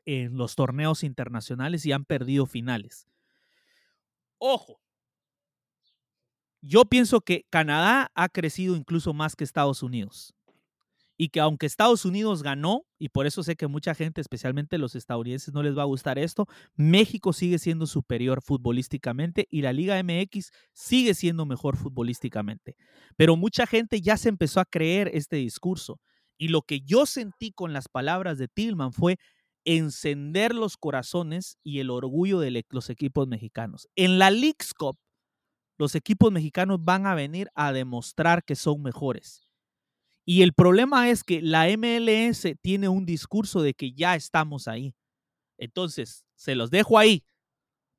[0.03, 3.07] en los torneos internacionales y han perdido finales.
[4.37, 4.79] Ojo,
[6.61, 10.33] yo pienso que Canadá ha crecido incluso más que Estados Unidos.
[11.17, 14.95] Y que aunque Estados Unidos ganó, y por eso sé que mucha gente, especialmente los
[14.95, 16.45] estadounidenses, no les va a gustar esto,
[16.75, 22.75] México sigue siendo superior futbolísticamente y la Liga MX sigue siendo mejor futbolísticamente.
[23.15, 26.01] Pero mucha gente ya se empezó a creer este discurso.
[26.37, 29.17] Y lo que yo sentí con las palabras de Tillman fue
[29.65, 33.87] encender los corazones y el orgullo de los equipos mexicanos.
[33.95, 34.97] En la League's Cup,
[35.77, 39.45] los equipos mexicanos van a venir a demostrar que son mejores.
[40.23, 44.95] Y el problema es que la MLS tiene un discurso de que ya estamos ahí.
[45.57, 47.23] Entonces, se los dejo ahí.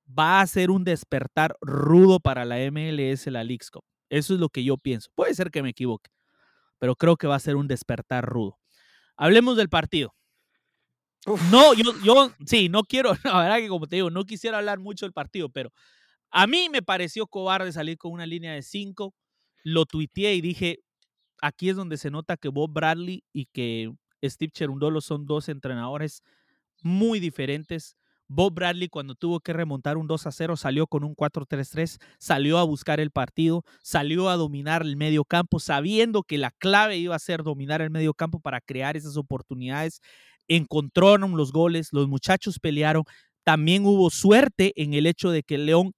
[0.06, 3.84] Va a ser un despertar rudo para la MLS, la League's Cup.
[4.08, 5.10] Eso es lo que yo pienso.
[5.14, 6.10] Puede ser que me equivoque,
[6.78, 8.58] pero creo que va a ser un despertar rudo.
[9.16, 10.14] Hablemos del partido.
[11.50, 14.78] No, yo, yo, sí, no quiero, la verdad que como te digo, no quisiera hablar
[14.78, 15.70] mucho del partido, pero
[16.30, 19.14] a mí me pareció cobarde salir con una línea de cinco.
[19.64, 20.80] Lo tuiteé y dije,
[21.42, 23.92] aquí es donde se nota que Bob Bradley y que
[24.24, 26.22] Steve Cherundolo son dos entrenadores
[26.82, 27.96] muy diferentes.
[28.28, 32.58] Bob Bradley cuando tuvo que remontar un 2 a 0 salió con un 4-3-3, salió
[32.58, 37.14] a buscar el partido, salió a dominar el medio campo, sabiendo que la clave iba
[37.16, 40.00] a ser dominar el medio campo para crear esas oportunidades.
[40.48, 43.04] Encontraron los goles, los muchachos pelearon.
[43.44, 45.92] También hubo suerte en el hecho de que León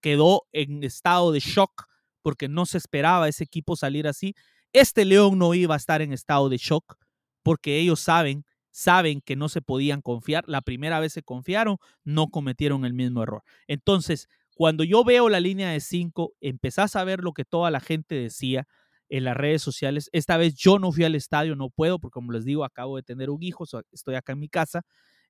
[0.00, 1.84] quedó en estado de shock
[2.22, 4.34] porque no se esperaba ese equipo salir así.
[4.72, 6.96] Este León no iba a estar en estado de shock
[7.42, 8.44] porque ellos saben
[8.76, 10.44] saben que no se podían confiar.
[10.46, 13.42] La primera vez se confiaron, no cometieron el mismo error.
[13.68, 17.80] Entonces, cuando yo veo la línea de cinco, empezás a ver lo que toda la
[17.80, 18.68] gente decía
[19.08, 20.08] en las redes sociales.
[20.12, 23.02] Esta vez yo no fui al estadio, no puedo, porque como les digo, acabo de
[23.02, 24.82] tener un hijo, estoy acá en mi casa.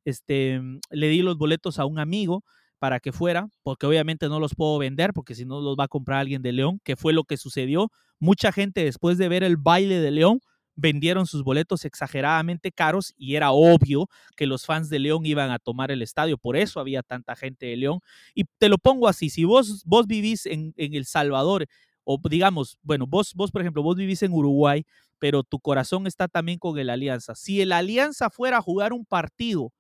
[0.04, 0.60] Este,
[0.90, 2.44] le di los boletos a un amigo
[2.78, 5.88] para que fuera, porque obviamente no los puedo vender, porque si no los va a
[5.88, 7.90] comprar alguien de León, que fue lo que sucedió.
[8.18, 10.40] Mucha gente después de ver el baile de León
[10.76, 15.58] vendieron sus boletos exageradamente caros y era obvio que los fans de León iban a
[15.58, 18.00] tomar el estadio, por eso había tanta gente de León.
[18.34, 21.66] Y te lo pongo así, si vos, vos vivís en, El Salvador,
[22.06, 24.86] o digamos, bueno, vos, vos, por ejemplo, vos vivís en Uruguay,
[25.18, 27.34] pero tu corazón está también con el Alianza.
[27.34, 29.72] Si el Alianza fuera a jugar un partido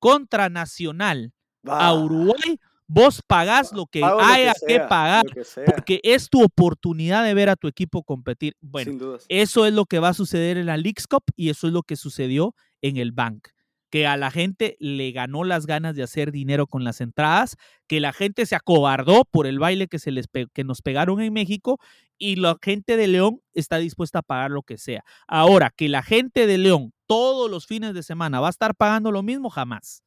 [0.00, 1.32] contra Nacional
[1.64, 2.58] a Uruguay,
[2.90, 5.26] Vos pagás lo que haya que, pagar,
[5.66, 8.56] porque es tu oportunidad de ver a tu equipo competir.
[8.62, 11.74] Bueno, eso es lo que va a suceder en la Leagues Cup y eso es
[11.74, 13.48] lo que sucedió en el Bank.
[13.90, 18.00] Que a la gente le ganó las ganas de hacer dinero con las entradas, que
[18.00, 21.78] la gente se acobardó por el baile que, se les que nos pegaron en México
[22.18, 25.04] y la gente de León está dispuesta a pagar lo que sea.
[25.26, 29.10] Ahora, que la gente de León todos los fines de semana va a estar pagando
[29.10, 30.02] lo mismo, jamás.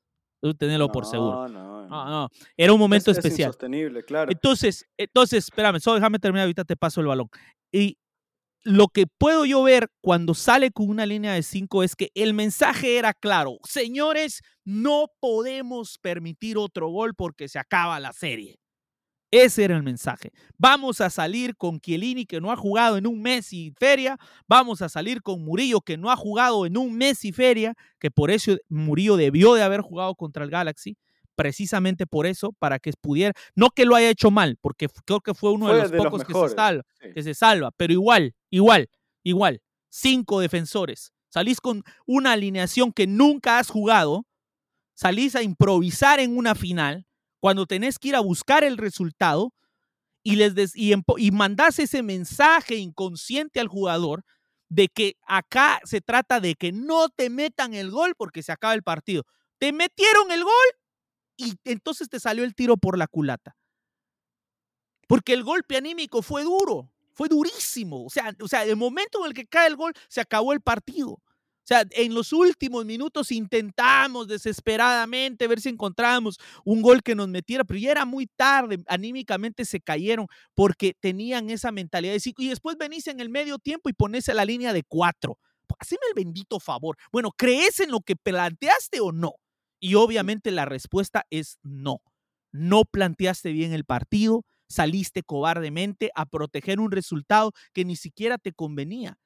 [0.57, 1.47] Tenerlo por seguro.
[1.47, 2.29] No, no, no.
[2.57, 3.49] Era un momento especial.
[3.49, 4.31] insostenible, claro.
[4.31, 7.29] Entonces, entonces, espérame, solo déjame terminar, ahorita te paso el balón.
[7.71, 7.97] Y
[8.63, 12.33] lo que puedo yo ver cuando sale con una línea de cinco es que el
[12.33, 13.57] mensaje era claro.
[13.63, 18.59] Señores, no podemos permitir otro gol porque se acaba la serie.
[19.31, 20.31] Ese era el mensaje.
[20.57, 24.17] Vamos a salir con Chiellini, que no ha jugado en un mes y feria.
[24.45, 28.11] Vamos a salir con Murillo, que no ha jugado en un mes y feria, que
[28.11, 30.97] por eso Murillo debió de haber jugado contra el Galaxy.
[31.41, 35.33] Precisamente por eso, para que pudiera, no que lo haya hecho mal, porque creo que
[35.33, 38.91] fue uno de los pocos que, se salva, que se salva, pero igual, igual,
[39.23, 39.59] igual.
[39.89, 41.11] Cinco defensores.
[41.29, 44.27] Salís con una alineación que nunca has jugado,
[44.93, 47.07] salís a improvisar en una final
[47.39, 49.51] cuando tenés que ir a buscar el resultado
[50.21, 54.23] y, les y, y mandás ese mensaje inconsciente al jugador
[54.69, 58.75] de que acá se trata de que no te metan el gol porque se acaba
[58.75, 59.23] el partido.
[59.57, 60.53] Te metieron el gol
[61.41, 63.55] y entonces te salió el tiro por la culata.
[65.07, 68.05] Porque el golpe anímico fue duro, fue durísimo.
[68.05, 70.61] O sea, o sea, el momento en el que cae el gol, se acabó el
[70.61, 71.19] partido.
[71.63, 77.27] O sea, en los últimos minutos intentamos desesperadamente ver si encontrábamos un gol que nos
[77.27, 82.33] metiera, pero ya era muy tarde, anímicamente se cayeron porque tenían esa mentalidad de.
[82.37, 85.37] Y después venís en el medio tiempo y pones a la línea de cuatro.
[85.79, 86.97] Haceme el bendito favor.
[87.11, 89.33] Bueno, ¿crees en lo que planteaste o no?
[89.81, 92.01] Y obviamente la respuesta es no.
[92.53, 98.53] No planteaste bien el partido, saliste cobardemente a proteger un resultado que ni siquiera te
[98.53, 99.17] convenía.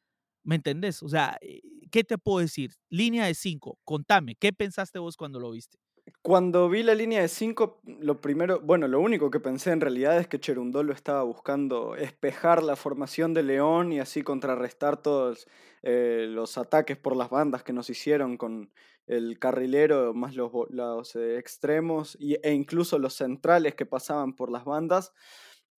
[0.43, 1.03] ¿Me entendés?
[1.03, 2.73] O sea, eh, ¿qué te puedo decir?
[2.89, 5.77] Línea de cinco, contame, ¿qué pensaste vos cuando lo viste?
[6.21, 10.17] Cuando vi la línea de cinco, lo primero, bueno, lo único que pensé en realidad
[10.17, 15.47] es que Cherundolo estaba buscando espejar la formación de León y así contrarrestar todos
[15.83, 18.71] eh, los ataques por las bandas que nos hicieron con
[19.07, 24.65] el carrilero, más los, los eh, extremos e incluso los centrales que pasaban por las
[24.65, 25.13] bandas.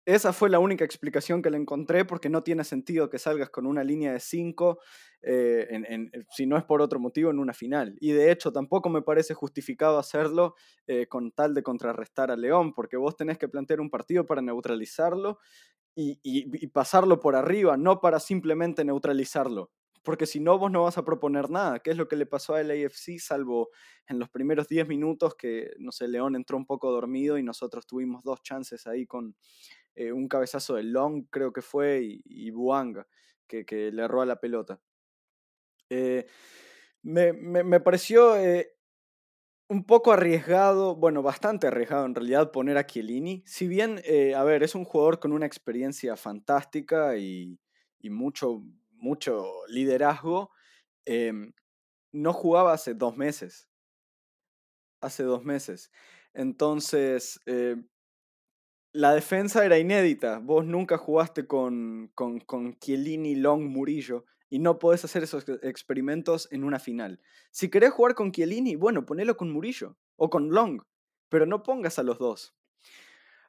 [0.08, 3.66] Esa fue la única explicación que le encontré porque no tiene sentido que salgas con
[3.66, 4.80] una línea de 5,
[5.20, 7.94] eh, eh, si no es por otro motivo, en una final.
[8.00, 10.54] Y de hecho tampoco me parece justificado hacerlo
[10.86, 14.40] eh, con tal de contrarrestar a León, porque vos tenés que plantear un partido para
[14.40, 15.40] neutralizarlo
[15.94, 19.70] y, y pasarlo por arriba, no para simplemente neutralizarlo
[20.08, 22.54] porque si no vos no vas a proponer nada, ¿Qué es lo que le pasó
[22.54, 23.68] al AFC, salvo
[24.06, 27.86] en los primeros 10 minutos que, no sé, León entró un poco dormido y nosotros
[27.86, 29.36] tuvimos dos chances ahí con,
[29.98, 33.08] eh, un cabezazo de Long, creo que fue, y, Buanga,
[33.48, 34.80] que, le erró a la pelota.
[35.90, 36.24] Eh,
[37.02, 38.76] me, pareció eh,
[39.68, 43.42] un poco arriesgado, bueno, bastante arriesgado en realidad poner a Chiellini.
[43.44, 44.00] Si bien,
[44.36, 47.58] a ver, es un jugador con una experiencia fantástica y,
[48.04, 50.52] mucho, mucho liderazgo,
[51.06, 51.52] em,
[52.12, 53.68] no jugaba hace dos meses.
[55.00, 55.90] Hace dos meses.
[56.34, 57.40] Entonces,
[58.92, 60.38] la defensa era inédita.
[60.38, 66.48] Vos nunca jugaste con, con, con Chiellini, Long, Murillo y no podés hacer esos experimentos
[66.50, 67.20] en una final.
[67.50, 70.82] Si querés jugar con Chiellini, bueno, ponelo con Murillo o con Long,
[71.28, 72.54] pero no pongas a los dos.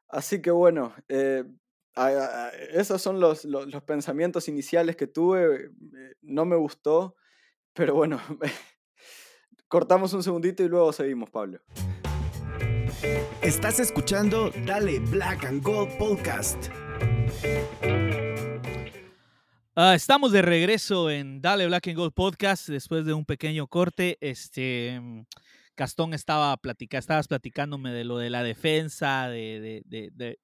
[0.08, 1.46] Así que bueno, eh,
[2.72, 5.66] esos son los, los, pensamientos iniciales que tuve.
[5.66, 5.70] Eh,
[6.22, 7.16] no me gustó,
[7.74, 8.20] pero bueno,
[9.68, 11.60] cortamos un segundito y luego seguimos, Pablo.
[13.50, 16.68] Estás escuchando Dale Black and Gold Podcast.
[19.76, 24.20] Ah, estamos de regreso en Dale Black and Gold Podcast después de un pequeño corte.
[24.22, 25.02] Este
[25.76, 29.84] Gastón estaba platicando, estabas platicándome de lo de la defensa, de,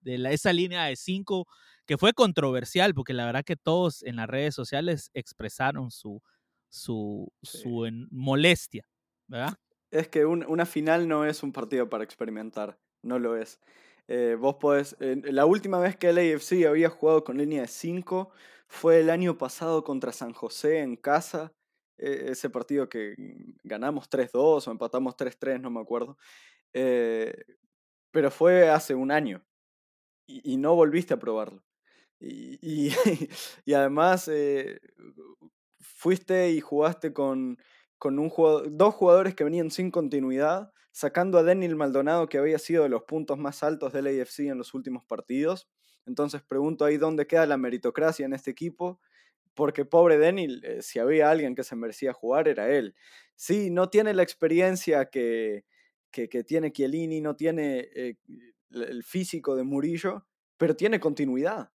[0.04, 1.46] esa línea de cinco,
[1.86, 6.24] que fue controversial, porque la verdad que todos en las redes sociales expresaron su,
[6.70, 8.90] su, su molestia,
[9.28, 9.54] ¿verdad?
[9.92, 13.60] Es que una final no es un partido para experimentar, no lo es.
[14.08, 14.96] Eh, vos podés.
[15.00, 18.32] la última vez que el AFC había jugado con línea de 5
[18.68, 21.54] fue el año pasado contra San José en casa.
[21.98, 23.16] E, ese partido que
[23.64, 26.18] ganamos 3-2 o empatamos 3-3, no me acuerdo.
[26.74, 27.34] Eh,
[28.12, 29.44] pero fue hace un año
[30.28, 31.64] y, no volviste a probarlo.
[32.20, 34.80] Y, además eh,
[35.80, 37.60] fuiste y jugaste con,
[37.98, 38.32] con un
[38.72, 43.04] dos jugadores que venían sin continuidad, sacando a Daniel Maldonado, que había sido de los
[43.04, 45.68] puntos más altos del AFC en los últimos partidos.
[46.06, 49.02] Entonces pregunto ahí dónde queda la meritocracia en este equipo,
[49.56, 52.96] porque pobre Daniel, eh, si había alguien que se merecía jugar, era él.
[53.36, 55.66] Sí, no tiene la experiencia que,
[56.12, 58.16] que, tiene Chiellini, no tiene eh,
[58.72, 61.74] el físico de Murillo, pero tiene continuidad.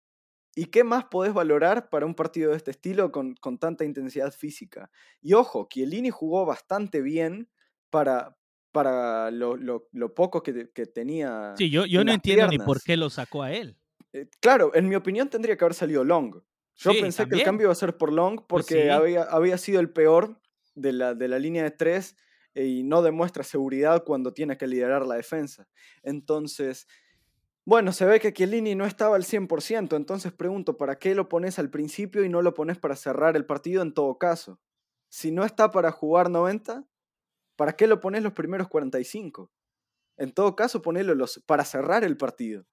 [0.54, 4.32] ¿Y qué más podés valorar para un partido de este estilo con, con tanta intensidad
[4.32, 4.92] física?
[5.24, 7.50] Y ojo, Chiellini jugó bastante bien
[7.90, 8.38] para,
[8.72, 11.54] para lo, lo, lo poco que, que, tenía.
[11.58, 13.78] Sí, yo, yo no entiendo ni por qué lo sacó a él.
[14.14, 16.42] Eh, claro, en mi opinión tendría que haber salido Long.
[16.76, 19.80] Yo pensé que el cambio iba a ser por Long pues porque había, había sido
[19.80, 20.40] el peor
[20.76, 22.16] de la, de la línea de tres
[22.54, 25.68] eh, y no demuestra seguridad cuando tiene que liderar la defensa.
[26.04, 26.88] Entonces,
[27.66, 31.60] bueno, se ve que Chiellini no estaba al 100%, entonces pregunto, ¿para qué lo pones
[31.60, 34.60] al principio y no lo pones para cerrar el partido en todo caso?
[35.10, 36.86] Si no está para jugar 90,
[37.58, 39.52] ¿para qué lo pones los primeros 45?
[40.16, 42.66] En todo caso, ponelo los, para cerrar el partido.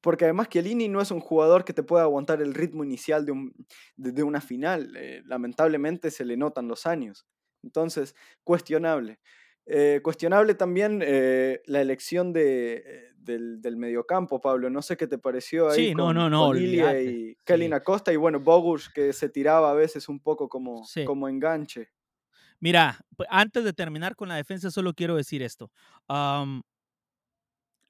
[0.00, 3.32] Porque además Chiellini no es un jugador que te pueda aguantar el ritmo inicial de,
[3.32, 3.54] un,
[3.96, 4.94] de, una final.
[4.96, 7.26] Eh, lamentablemente se le notan los años.
[7.62, 9.20] Entonces, cuestionable.
[9.66, 14.70] Eh, cuestionable también eh, la elección de, del, del, mediocampo, Pablo.
[14.70, 15.88] No sé qué te pareció ahí.
[15.88, 16.56] Sí, no, no, no.
[16.56, 21.28] y Kelly Acosta y bueno, Bogush que se tiraba a veces un poco como, como
[21.28, 21.90] enganche.
[22.60, 25.70] Mira, antes de terminar con la defensa, solo quiero decir esto.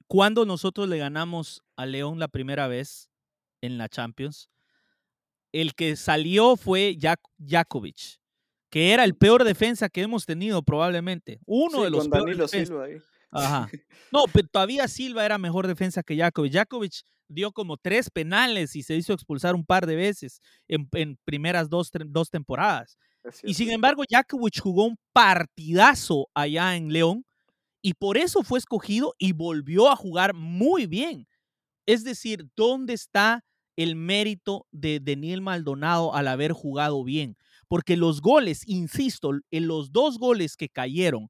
[0.07, 3.09] cuando nosotros le ganamos a León la primera vez
[3.61, 4.49] en la Champions,
[5.51, 8.21] el que salió fue Jak Jakovic
[8.71, 11.41] que era el peor defensa que hemos tenido probablemente.
[11.45, 12.97] Uno de los con Danilo Silva ahí.
[13.29, 13.69] Ajá.
[14.11, 16.51] No, pero todavía Silva era mejor defensa que Jakovic.
[16.51, 16.93] Jakovic
[17.29, 21.91] dio como tres penales y se hizo expulsar un par de veces en, primeras dos,
[22.07, 22.97] dos temporadas.
[23.43, 27.25] Y sin embargo, Jakovic jugó un partidazo allá en León
[27.81, 31.27] y por eso fue escogido y volvió a jugar muy bien.
[31.85, 33.43] Es decir, ¿dónde está
[33.75, 37.37] el mérito de Daniel Maldonado al haber jugado bien?
[37.67, 41.29] porque los goles, insisto, en los dos goles que cayeron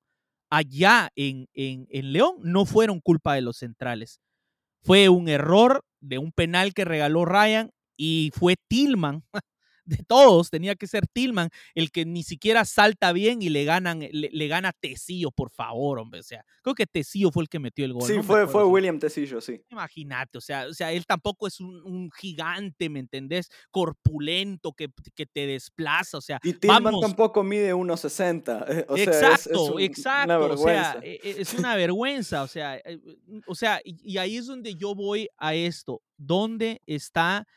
[0.49, 4.19] allá en, en, en León no fueron culpa de los centrales.
[4.83, 9.23] Fue un error de un penal que regaló Ryan y fue Tillman
[9.85, 13.99] de todos, tenía que ser Tillman el que ni siquiera salta bien y le ganan,
[14.11, 16.19] le, gana Tecillo, por favor, hombre.
[16.19, 18.07] O sea, creo que Tecillo fue el que metió el gol.
[18.07, 19.61] Sí, fue, fue William Tecillo, sí.
[19.69, 23.49] Imagínate, o sea, o sea, él tampoco es un, gigante, ¿me entendés?
[23.69, 26.39] Corpulento que, que, te desplaza, o sea.
[26.43, 28.65] Y Tillman tampoco mide 1.60.
[28.67, 30.53] Eh, o sea, exacto, es, exacto.
[30.53, 32.99] o sea, e, e, es una vergüenza, o sea, eh,
[33.47, 36.01] o sea, y ahí es donde yo voy a esto.
[36.17, 37.47] ¿Dónde está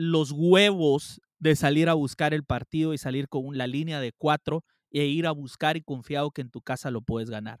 [0.00, 4.64] los huevos de salir a buscar el partido y salir con la línea de cuatro
[4.90, 7.60] e ir a buscar y confiado que en tu casa lo puedes ganar.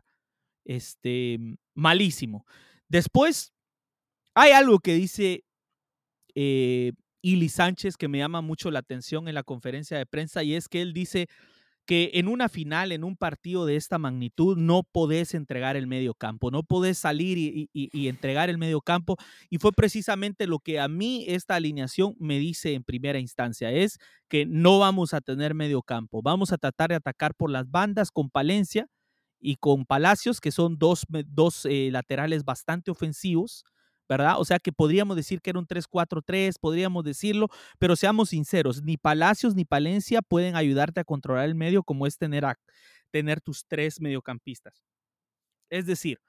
[0.64, 1.38] Este,
[1.74, 2.46] malísimo.
[2.88, 3.52] Después,
[4.34, 5.44] hay algo que dice
[6.34, 10.54] eh, Ili Sánchez que me llama mucho la atención en la conferencia de prensa y
[10.54, 11.26] es que él dice
[11.90, 16.14] que en una final, en un partido de esta magnitud, no podés entregar el medio
[16.14, 19.16] campo, no podés salir y, entregar el medio campo.
[19.48, 23.98] Y fue precisamente lo que a mí esta alineación me dice en primera instancia, es
[24.28, 28.12] que no vamos a tener medio campo, vamos a tratar de atacar por las bandas
[28.12, 28.86] con Palencia
[29.40, 33.64] y con Palacios, que son dos, dos eh, laterales bastante ofensivos.
[34.10, 34.40] ¿Verdad?
[34.40, 37.46] O sea que podríamos decir que era un 3-4-3, podríamos decirlo,
[37.78, 42.18] pero seamos sinceros, ni Palacios ni Palencia pueden ayudarte a controlar el medio como es
[42.18, 42.58] tener, a,
[43.12, 44.82] tener tus tres mediocampistas.
[45.70, 46.20] Es decir,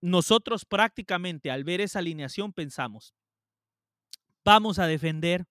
[0.00, 3.14] nosotros prácticamente al ver esa alineación pensamos,
[4.44, 5.46] vamos a defender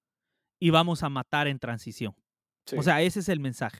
[0.59, 2.13] y vamos a matar en transición.
[2.75, 3.79] O sea, ese es el mensaje.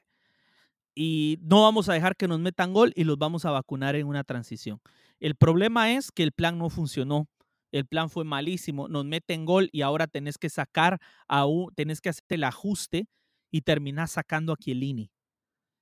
[0.96, 4.08] Y no vamos a dejar que nos metan gol y los vamos a vacunar en
[4.08, 4.80] una transición.
[5.20, 7.28] El problema es que el plan no funcionó
[7.72, 12.02] el plan fue malísimo, nos meten gol y ahora tenés que sacar a un, tenés
[12.02, 13.08] que hacer el ajuste
[13.52, 15.12] y terminar sacando a Chiellini.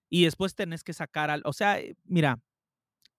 [0.10, 2.40] Y después tenés que sacar al, o sea, eh, mira,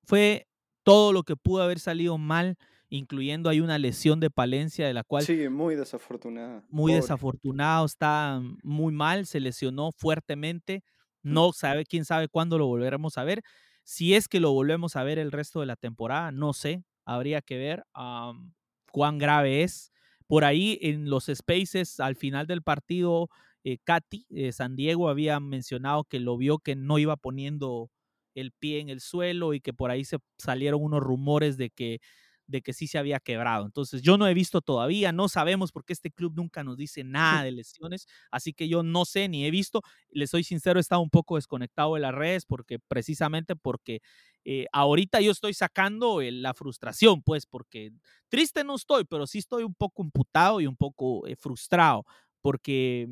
[0.04, 0.46] fue
[0.82, 2.56] todo lo que pudo haber salido mal,
[2.88, 6.64] incluyendo hay una lesión de Palencia de la cual Sí, muy desafortunada.
[6.70, 10.82] Muy desafortunado, está muy mal, se lesionó fuertemente,
[11.22, 11.32] mm.
[11.32, 13.42] no sabe quién sabe cuándo lo volveremos a ver.
[13.84, 17.40] Si es que lo volvemos a ver el resto de la temporada, no sé, habría
[17.42, 17.84] que ver
[18.92, 19.92] cuán grave es.
[20.26, 23.30] Por ahí en los spaces al final del partido,
[23.64, 27.90] eh, Katy eh, San Diego había mencionado que lo vio que no iba poniendo
[28.34, 32.00] el pie en el suelo y que por ahí se salieron unos rumores de que
[32.48, 33.66] de que sí se había quebrado.
[33.66, 37.44] Entonces, yo no he visto todavía, no sabemos porque este club nunca nos dice nada
[37.44, 39.82] de lesiones, así que yo no sé ni he visto.
[40.10, 44.00] Les soy sincero, he estado un poco desconectado de las redes porque precisamente porque
[44.44, 47.92] eh, ahorita yo estoy sacando la frustración, pues, porque
[48.28, 52.04] triste no estoy, pero sí estoy un poco imputado y un poco eh, frustrado
[52.40, 53.08] porque,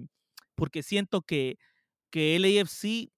[0.55, 1.59] porque siento que,
[2.11, 3.11] que el AFC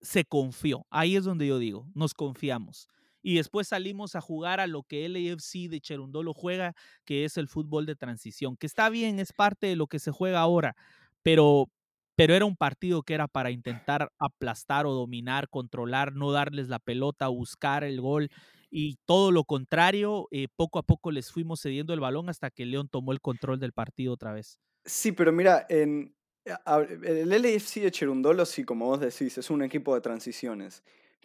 [0.00, 0.86] se confió.
[0.90, 2.88] Ahí es donde yo digo, nos confiamos
[3.24, 6.74] y después salimos a jugar a lo que el AFC de Cherundolo juega,
[7.06, 10.10] que es el fútbol de transición, que está bien, es parte de lo que se
[10.10, 10.76] juega ahora,
[11.22, 11.70] pero,
[12.16, 16.78] pero era un partido que era para intentar aplastar o dominar, controlar, no darles la
[16.78, 18.28] pelota, buscar el gol
[18.70, 22.66] y todo lo contrario, eh, poco a poco les fuimos cediendo el balón hasta que
[22.66, 24.60] León tomó el control del partido otra vez.
[24.84, 26.12] Sí, pero mira, el
[26.44, 30.84] LAFC de Cherundolo, sí, como vos decís, es un equipo de transiciones.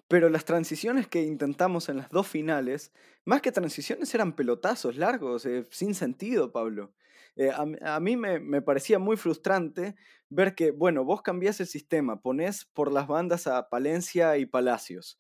[0.10, 2.91] Pero las transiciones que intentamos en las dos finales,
[3.26, 6.93] más que transiciones eran pelotazos largos, eh, sin sentido, Pablo.
[7.36, 9.95] Eh, a, mí me, parecía muy frustrante
[10.28, 15.20] ver que, bueno, vos cambiás el sistema, ponés por las bandas a Palencia y Palacios.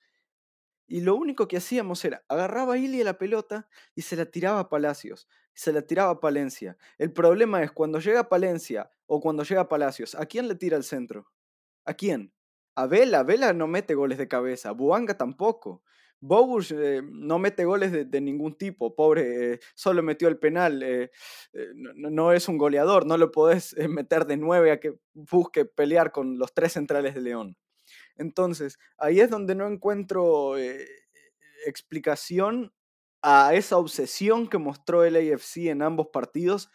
[0.87, 4.59] Y lo único que hacíamos era, agarraba a Ilia la pelota y se la tiraba
[4.59, 6.77] a Palacios, se la tiraba a Palencia.
[6.97, 10.83] El problema es cuando llega Palencia o cuando llega Palacios, ¿a quién le tira el
[10.83, 11.31] centro?
[11.85, 12.33] ¿A quién?
[12.75, 13.23] A Vela.
[13.23, 14.71] Vela no mete goles de cabeza.
[14.71, 15.83] Buanga tampoco.
[16.21, 21.11] Bogus eh, no mete goles de, ningún tipo, pobre, eh, solo metió el penal, eh,
[21.95, 26.37] no, es un goleador, no lo podés meter de nueve a que busque pelear con
[26.37, 27.57] los tres centrales de León.
[28.17, 30.55] Entonces, ahí es donde no encuentro
[31.65, 32.73] explicación
[33.21, 36.69] a esa obsesión que mostró el AFC en ambos partidos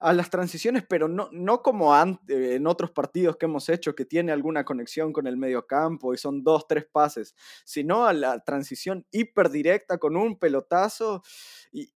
[0.00, 1.94] a las transiciones, pero no, no como
[2.26, 6.42] en otros partidos que hemos hecho, que tiene alguna conexión con el mediocampo y son
[6.42, 7.34] dos, tres pases,
[7.64, 11.22] sino a la transición hiperdirecta con un pelotazo
[11.70, 11.92] y,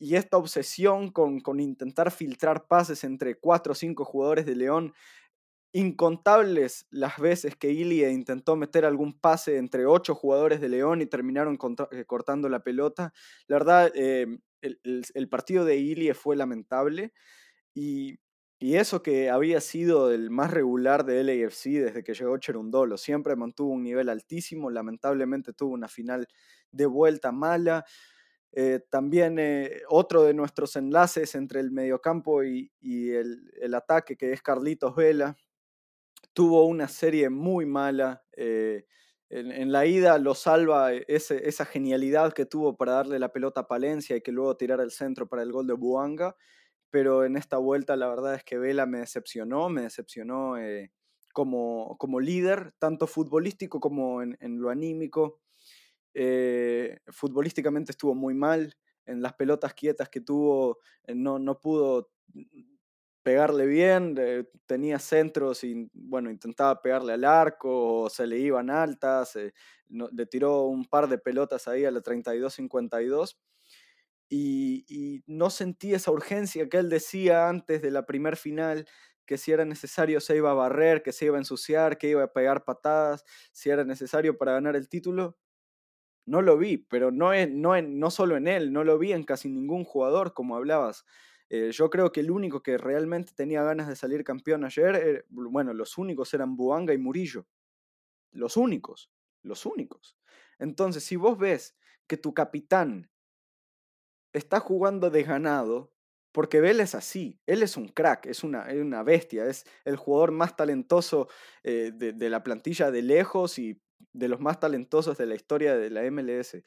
[0.00, 4.94] esta obsesión con, con, intentar filtrar pases entre cuatro o cinco jugadores de León.
[5.72, 11.06] Incontables las veces que Ilie intentó meter algún pase entre ocho jugadores de León y
[11.06, 11.58] terminaron
[11.90, 13.12] eh, cortando la pelota.
[13.48, 17.12] La verdad, eh, el, partido de Ilie fue lamentable.
[17.74, 18.18] Y,
[18.60, 23.72] eso que había sido el más regular de LAFC desde que llegó Cherundolo, siempre mantuvo
[23.72, 26.26] un nivel altísimo, lamentablemente tuvo una final
[26.72, 27.84] de vuelta mala.
[28.52, 34.42] Eh, también eh, otro de nuestros enlaces entre el mediocampo y, el, ataque, que es
[34.42, 35.36] Carlitos Vela,
[36.32, 38.24] tuvo una serie muy mala.
[38.36, 38.86] Eh,
[39.30, 44.16] en, la ida lo salva esa genialidad que tuvo para darle la pelota a Palencia
[44.16, 46.34] y que luego tirar el centro para el gol de Buanga
[46.90, 50.92] pero en esta vuelta la verdad es que Vela me decepcionó, me decepcionó eh,
[51.32, 55.40] como, como, líder, tanto futbolístico como en, lo anímico.
[56.14, 58.74] Eh, futbolísticamente estuvo muy mal,
[59.06, 62.10] en las pelotas quietas que tuvo eh, no, no pudo
[63.28, 64.14] pegarle bien,
[64.64, 69.38] tenía centros y bueno, intentaba pegarle al arco, se le iban altas,
[69.90, 73.36] le tiró un par de pelotas ahí a la 32-52
[74.30, 78.86] y, no sentí esa urgencia que él decía antes de la primer final,
[79.26, 82.24] que si era necesario se iba a barrer, que se iba a ensuciar, que iba
[82.24, 85.36] a pegar patadas, si era necesario para ganar el título.
[86.24, 89.24] No lo vi, pero no, es, no, no solo en él, no lo vi en
[89.24, 91.04] casi ningún jugador, como hablabas.
[91.50, 95.24] Eh, yo creo que el único que realmente tenía ganas de salir campeón ayer, eh,
[95.28, 97.46] bueno, los únicos eran Buanga y Murillo.
[98.32, 99.10] Los únicos,
[99.42, 100.18] los únicos.
[100.58, 101.76] Entonces, si vos ves
[102.06, 103.10] que tu capitán
[104.32, 105.92] está jugando de ganado
[106.32, 110.30] porque Bell es así, él es un crack, es una, una bestia, es el jugador
[110.30, 111.28] más talentoso
[111.62, 113.80] eh, de, de, la plantilla de lejos y
[114.12, 116.62] de los más talentosos de la historia de la MLS.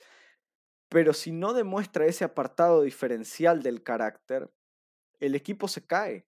[0.89, 4.51] Pero si no demuestra ese apartado diferencial del carácter,
[5.22, 6.26] el equipo se cae.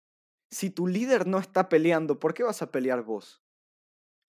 [0.50, 3.44] Si tu líder no está peleando, ¿por qué vas a pelear vos?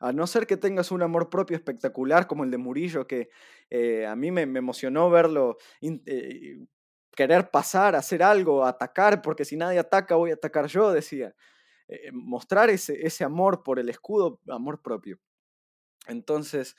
[0.00, 3.28] A no ser que tengas un amor propio espectacular como el de Murillo, que
[3.70, 6.66] eh, a mí me, emocionó verlo eh,
[7.12, 11.34] querer pasar, hacer algo, atacar, porque si nadie ataca voy a atacar yo, decía.
[11.86, 15.20] Eh, mostrar ese, ese, amor por el escudo, amor propio.
[16.06, 16.74] Entonces,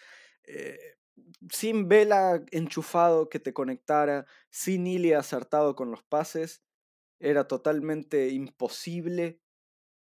[1.52, 6.65] sin Vela enchufado que te conectara, sin Ili acertado con los pases,
[7.20, 9.40] era totalmente imposible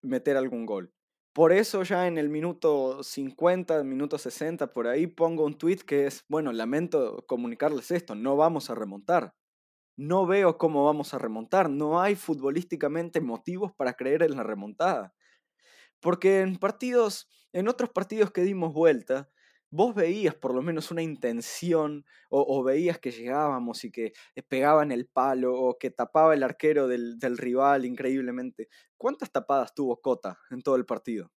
[0.01, 0.93] meter algún gol.
[1.33, 6.07] Por eso ya en el minuto 50, minuto 60, por ahí pongo un tweet que
[6.07, 9.35] es, bueno, lamento comunicarles esto, no vamos a remontar.
[9.97, 15.13] No veo cómo vamos a remontar, no hay futbolísticamente motivos para creer en la remontada.
[15.99, 19.29] Porque en partidos, en otros partidos que dimos vuelta,
[19.75, 24.91] vos veías por lo menos una intención o, veías que llegábamos y que eh, pegaban
[24.91, 28.69] el palo o que tapaba el arquero del, del rival increíblemente.
[28.97, 31.31] ¿Cuántas tapadas tuvo Cota en todo el partido?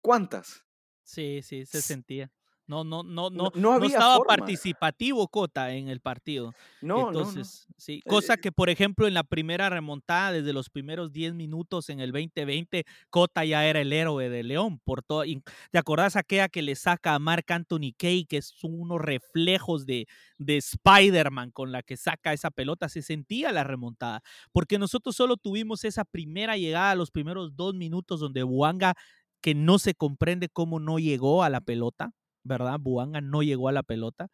[0.00, 0.64] ¿Cuántas?
[1.02, 2.30] Sí, sí, se sentía.
[2.66, 6.54] No, no, no, no, no, no estaba participativo Cota en el partido.
[6.80, 8.02] No, Entonces, no, sí.
[8.06, 11.98] Cosa eh, que, por ejemplo, en la primera remontada, desde los primeros 10 minutos en
[11.98, 14.78] el 2020, Cota ya era el héroe de León.
[14.84, 15.24] Por todo,
[15.70, 20.06] ¿Te acordás aquella que le saca a Mark Anthony Kay, que son unos reflejos de,
[20.38, 22.88] de Spider-Man con la que saca esa pelota?
[22.88, 24.22] Se sentía la remontada.
[24.52, 28.94] Porque nosotros solo tuvimos esa primera llegada, los primeros dos minutos, donde Buanga
[29.40, 32.12] que no se comprende cómo no llegó a la pelota
[32.44, 32.78] ¿verdad?
[32.80, 34.28] Buanga no llegó a la pelota.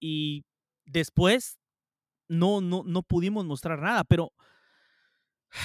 [0.00, 0.44] Y
[0.84, 1.58] después
[2.28, 4.32] no, no, no pudimos mostrar nada, pero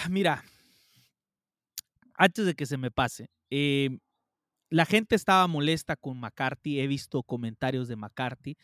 [0.09, 0.43] mira,
[2.15, 3.97] antes de que se me pase, eh,
[4.69, 8.57] la gente estaba molesta con McCarthy, he visto comentarios de McCarthy,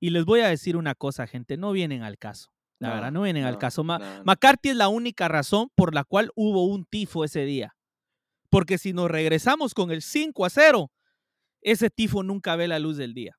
[0.00, 2.50] y les voy a decir una cosa, gente, no vienen al caso.
[2.78, 3.82] La verdad, no vienen al caso.
[3.84, 7.74] McCarthy es la única razón por la cual hubo un tifo ese día.
[8.50, 10.90] Porque si nos regresamos con el 5 a 0,
[11.60, 13.36] ese tifo nunca ve la luz del día.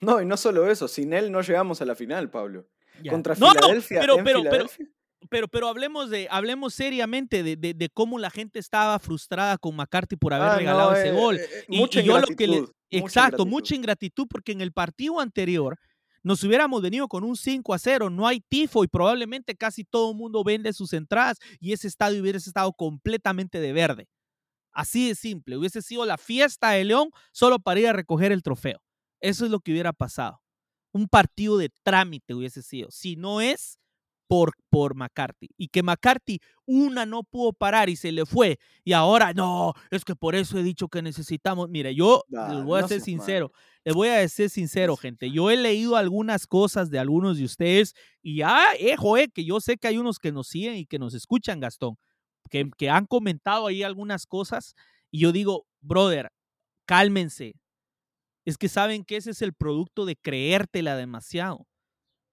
[0.00, 2.68] No, y no solo eso, sin él no llegamos a la final, Pablo.
[3.08, 4.00] Contra Filadelfia.
[4.00, 4.42] pero, pero,
[5.28, 10.16] pero, pero, hablemos de, hablemos seriamente de, de, cómo la gente estaba frustrada con McCarthy
[10.16, 11.36] por haber ah, regalado ese eh, gol.
[11.36, 15.78] Eh, y, mucha yo lo que exacto, mucha ingratitud, porque en el partido anterior
[16.22, 20.10] nos hubiéramos venido con un 5 a 0, no hay tifo y probablemente casi todo
[20.10, 24.08] el mundo vende sus entradas y ese estadio hubiera estado completamente de verde.
[24.76, 25.56] Así de simple.
[25.56, 28.78] Hubiese sido la fiesta de León solo para ir a recoger el trofeo.
[29.20, 30.42] Eso es lo que hubiera pasado.
[30.92, 32.90] Un partido de trámite hubiese sido.
[32.90, 33.78] Si no es
[34.28, 35.48] por, por McCarthy.
[35.56, 38.58] Y que McCarthy una no pudo parar y se le fue.
[38.84, 41.70] Y ahora, no, es que por eso he dicho que necesitamos.
[41.70, 43.52] Mire, yo les voy a ser sincero.
[43.82, 45.30] Les voy a decir sincero, gente.
[45.30, 49.58] Yo he leído algunas cosas de algunos de ustedes y ya, eh, eh, que yo
[49.58, 51.96] sé que hay unos que nos siguen y que nos escuchan, Gastón
[52.48, 54.74] que, han comentado ahí algunas cosas
[55.10, 56.30] y yo digo, brother,
[56.86, 57.54] cálmense.
[58.44, 61.66] Es que saben que ese es el producto de creértela demasiado.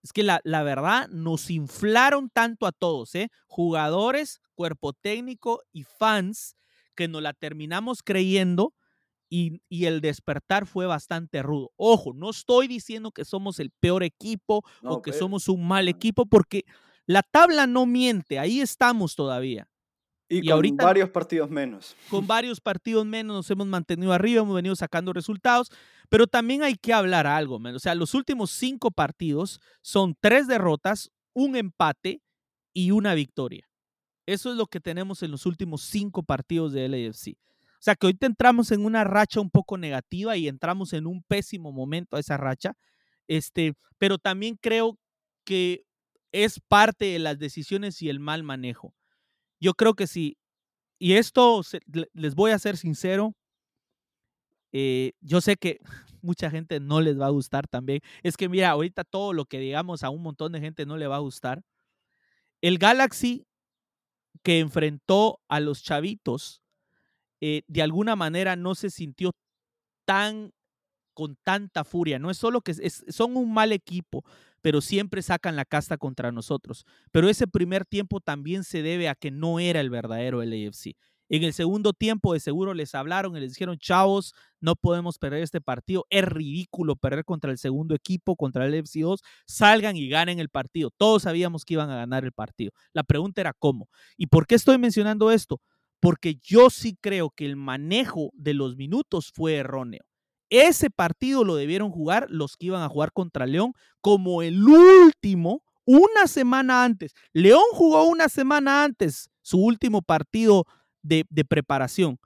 [0.04, 3.30] Es que la, la, verdad nos inflaron tanto a todos, ¿eh?
[3.48, 6.56] jugadores, cuerpo técnico y fans,
[6.96, 8.74] que nos la terminamos creyendo
[9.30, 11.72] y, y, el despertar fue bastante rudo.
[11.76, 16.28] Ojo, no estoy diciendo que somos el peor equipo o que somos un mal equipo,
[16.28, 16.66] porque
[17.06, 19.68] la tabla no miente, ahí estamos todavía.
[20.34, 21.96] Y, con varios partidos menos.
[22.10, 25.70] Con varios partidos menos nos hemos mantenido arriba, hemos venido sacando resultados,
[26.10, 31.12] pero también hay que hablar algo, o sea, los últimos cinco partidos son tres derrotas,
[31.34, 32.22] un empate
[32.74, 33.70] y una victoria.
[34.26, 37.38] Eso es lo que tenemos en los últimos cinco partidos de LAFC.
[37.38, 41.22] O sea que ahorita entramos en una racha un poco negativa y entramos en un
[41.24, 42.78] pésimo momento a esa racha,
[43.28, 44.98] este, pero también creo
[45.44, 45.84] que
[46.32, 48.96] es parte de las decisiones y el mal manejo
[49.64, 50.38] yo creo que sí.
[51.00, 51.62] Y esto,
[52.14, 53.34] les voy a ser sincero,
[54.74, 55.80] eh, yo sé que
[56.22, 58.02] mucha gente no les va a gustar también.
[58.24, 61.08] Es que mira, ahorita todo lo que digamos a un montón de gente no le
[61.08, 61.64] va a gustar.
[62.62, 63.46] El Galaxy
[64.44, 66.62] que enfrentó a los chavitos,
[67.40, 69.32] eh, de alguna manera no se sintió
[70.06, 70.52] tan
[71.14, 72.20] con tanta furia.
[72.20, 74.24] No es solo que son un mal equipo,
[74.62, 76.86] pero siempre sacan la casta contra nosotros.
[77.12, 80.96] Pero ese primer tiempo también se debe a que no era el verdadero LAFC.
[81.30, 85.42] En el segundo tiempo de seguro les hablaron y les dijeron, chavos, no podemos perder
[85.42, 86.06] este partido.
[86.10, 89.20] Es ridículo perder contra el segundo equipo, contra el FC2.
[89.48, 90.92] Salgan y ganen el partido.
[90.96, 92.72] Todos sabíamos que iban a ganar el partido.
[92.94, 93.90] La pregunta era cómo.
[94.18, 95.60] ¿Y por qué estoy mencionando esto?
[96.00, 100.04] Porque yo sí creo que el manejo de los minutos fue erróneo.
[100.54, 105.64] Ese partido lo debieron jugar los que iban a jugar contra León como el último,
[105.84, 107.16] una semana antes.
[107.34, 110.68] León jugó una semana antes su último partido
[111.02, 112.20] de, preparación.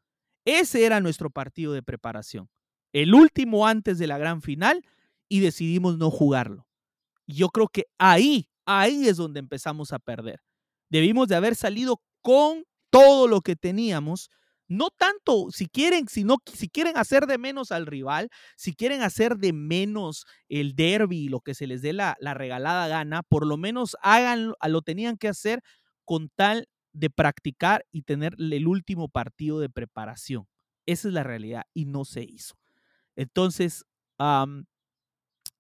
[0.44, 2.50] Ese era nuestro partido de preparación.
[2.92, 4.84] El último antes de la gran final
[5.30, 6.68] y decidimos no jugarlo.
[7.28, 10.42] Yo creo que ahí, ahí es donde empezamos a perder.
[10.90, 14.30] Debimos de haber salido con todo lo que teníamos
[14.68, 19.38] no tanto, si quieren, sino si quieren hacer de menos al rival, si quieren hacer
[19.38, 23.58] de menos el derby, lo que se les dé la, la regalada gana, por lo
[23.58, 25.62] menos hagan, lo tenían que hacer
[26.06, 30.48] con tal de practicar y tener el último partido de preparación.
[30.86, 32.56] Esa es la realidad y no se hizo.
[33.16, 33.86] Entonces,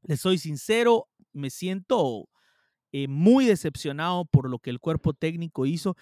[0.04, 2.30] les soy sincero, me siento
[2.92, 5.96] eh, muy decepcionado por lo que el cuerpo técnico hizo.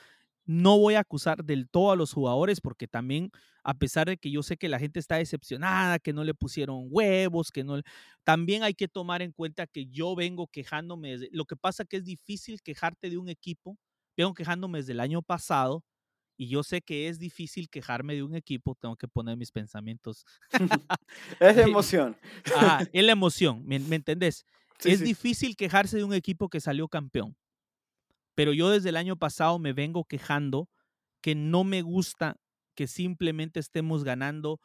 [0.46, 3.32] No voy a acusar del todo a los jugadores porque también,
[3.64, 6.88] a pesar de que yo sé que la gente está decepcionada, que no le pusieron
[6.90, 7.82] huevos, que no...
[8.24, 11.18] También hay que tomar en cuenta que yo vengo quejándome.
[11.32, 13.78] lo que pasa que es difícil quejarte de un equipo.
[14.16, 15.84] Vengo quejándome desde el año pasado
[16.38, 18.76] y yo sé que es difícil quejarme de un equipo.
[18.76, 20.26] Tengo que poner mis pensamientos.
[21.40, 22.16] es la emoción.
[22.56, 24.46] Ah, es la emoción, ¿me, entendés?
[24.84, 27.36] es difícil quejarse de un equipo que salió campeón
[28.36, 30.70] pero yo desde el año pasado me vengo quejando
[31.22, 32.38] que no me gusta
[32.76, 34.60] que simplemente estemos ganando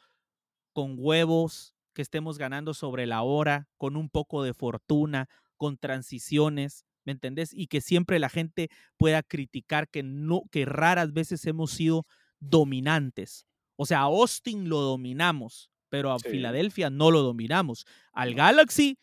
[0.73, 6.85] con huevos, que estemos ganando sobre la hora, con un poco de fortuna, con transiciones,
[7.05, 7.53] ¿me entendés?
[7.55, 12.07] Y que siempre la gente pueda criticar que no, que raras veces hemos sido
[12.41, 13.47] dominantes.
[13.77, 17.87] O sea, a Austin lo dominamos, pero a Filadelfia no lo dominamos.
[18.12, 18.99] Al Galaxy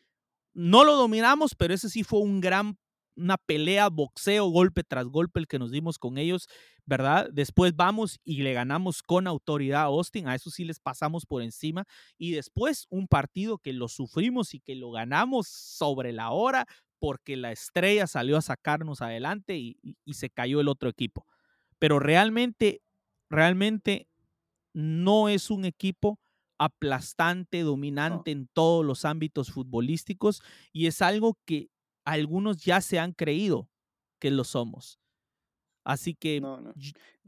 [0.54, 2.78] no lo dominamos, pero ese sí fue un gran
[3.18, 6.48] una pelea, boxeo, golpe tras golpe el que nos dimos con ellos,
[6.86, 7.30] ¿verdad?
[7.32, 11.42] Después vamos y le ganamos con autoridad a Austin, a eso sí les pasamos por
[11.42, 11.86] encima.
[12.18, 16.66] Y después un partido que lo sufrimos y que lo ganamos sobre la hora
[17.00, 19.78] porque la estrella salió a sacarnos adelante y,
[20.14, 21.26] se cayó el otro equipo.
[21.80, 22.82] Pero realmente,
[23.30, 24.08] realmente
[24.74, 26.20] no es un equipo
[26.58, 30.42] aplastante, dominante en todos los ámbitos futbolísticos
[30.74, 31.70] y es algo que
[32.08, 33.70] algunos ya se han creído
[34.20, 35.00] que lo somos.
[35.84, 36.42] Así que.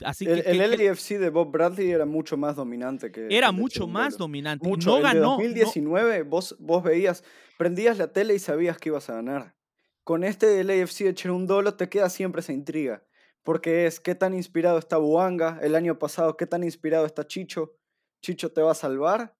[0.04, 3.28] Así el, que, el LAFC de Bob Bradley era mucho más dominante que.
[3.30, 4.68] Era mucho más dominante.
[4.68, 4.90] Mucho.
[4.90, 5.40] No ganó.
[5.40, 7.24] En 2019 vos, vos veías,
[7.58, 9.56] prendías la tele y sabías que ibas a ganar.
[10.04, 13.04] Con este LAFC de Cherundolo te queda siempre esa intriga.
[13.44, 17.76] Porque es qué tan inspirado está Buanga el año pasado, qué tan inspirado está Chicho.
[18.22, 19.36] ¿Chicho te va a salvar?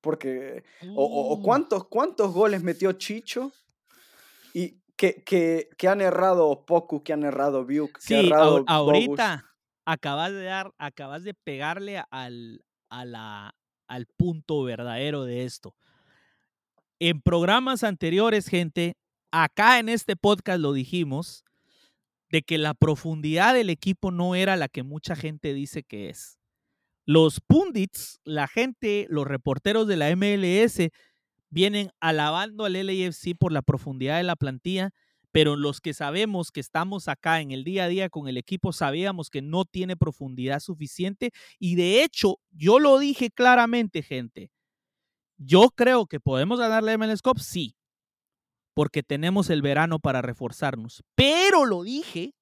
[0.00, 0.62] Porque.
[0.94, 1.42] O, uh.
[1.42, 3.52] cuántos, cuántos goles metió Chicho
[4.54, 9.46] y que, que, han errado Poku, que han errado Buke, que ha errado ahorita
[9.86, 13.54] acabas de dar, acabas de pegarle al, a la,
[13.88, 15.74] al punto verdadero de esto.
[16.98, 18.98] En programas anteriores, gente,
[19.30, 21.44] acá en este podcast lo dijimos,
[22.28, 26.38] de que la profundidad del equipo no era la que mucha gente dice que es.
[27.06, 30.90] Los pundits, la gente, los reporteros de la MLS
[31.50, 34.90] vienen alabando al LAFC por la profundidad de la plantilla,
[35.32, 38.72] pero los que sabemos que estamos acá en el día a día con el equipo
[38.72, 44.50] sabíamos que no tiene profundidad suficiente y de hecho yo lo dije claramente, gente.
[45.36, 47.76] Yo creo que podemos ganarle a MLS Cup, sí,
[48.74, 52.34] porque tenemos el verano para reforzarnos, pero lo dije,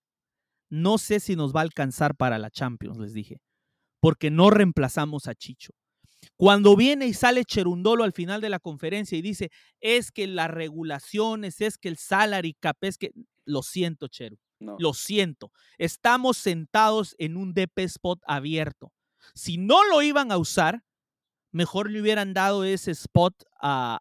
[0.71, 3.41] no sé si nos va a alcanzar para la Champions, les dije,
[4.01, 5.73] porque no reemplazamos a Chicho.
[6.37, 9.51] Cuando viene y sale Cherundolo al final de la conferencia y dice,
[9.81, 13.13] es que las regulaciones, es que el salary cap, es que...
[13.45, 14.37] Lo siento, Cheru.
[14.61, 15.53] Lo siento.
[15.79, 18.93] Estamos sentados en un DP spot abierto.
[19.35, 20.85] Si no lo iban a usar,
[21.51, 24.01] mejor le hubieran dado ese spot a,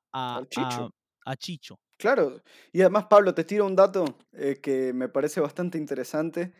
[1.37, 1.79] Chicho.
[1.97, 2.41] Claro.
[2.71, 6.53] Y además, Pablo, te tiro un dato eh, que me parece bastante interesante.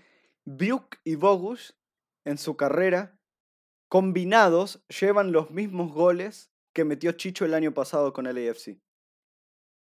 [0.46, 1.76] Buke y Bogus
[2.24, 3.17] en su carrera
[3.88, 8.80] combinados llevan los mismos goles que metió Chicho el año pasado con el AFC.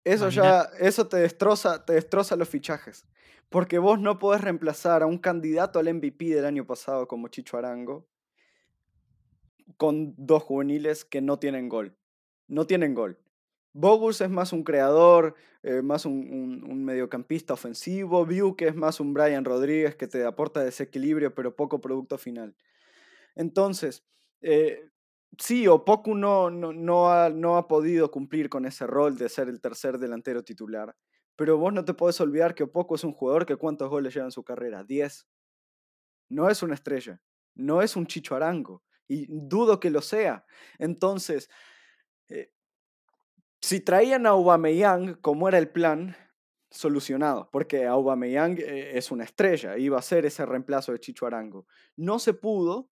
[0.05, 3.07] Eso ya, eso te destroza, te destroza los fichajes.
[3.49, 7.57] Porque vos no podés reemplazar a un candidato al MVP del año pasado como Chicho
[7.57, 8.09] Arango
[9.77, 11.97] con dos juveniles que no tienen gol.
[12.49, 13.19] No tienen gol.
[13.73, 18.27] Bogus es más un creador, eh, más un, mediocampista ofensivo.
[18.57, 22.55] que es más un Brian Rodríguez que te aporta desequilibrio pero poco producto final.
[23.37, 24.05] Entonces,
[24.41, 24.91] eh,
[25.39, 29.49] sí, Opoku no, no, no, ha, no ha podido cumplir con ese rol de ser
[29.49, 30.97] el tercer delantero titular.
[31.37, 34.27] Pero vos no te podés olvidar que Opoku es un jugador que cuántos goles lleva
[34.27, 35.27] en su carrera, 10.
[36.31, 37.21] No es una estrella,
[37.55, 40.45] no es un Chicho Arango, y dudo que lo sea.
[40.79, 41.49] Entonces,
[42.29, 42.51] eh,
[43.61, 46.17] si traían a Aubameyang, como era el plan,
[46.71, 51.67] solucionado, porque Aubameyang eh, es una estrella, iba a ser ese reemplazo de Chicho Arango.
[51.97, 52.91] No se pudo,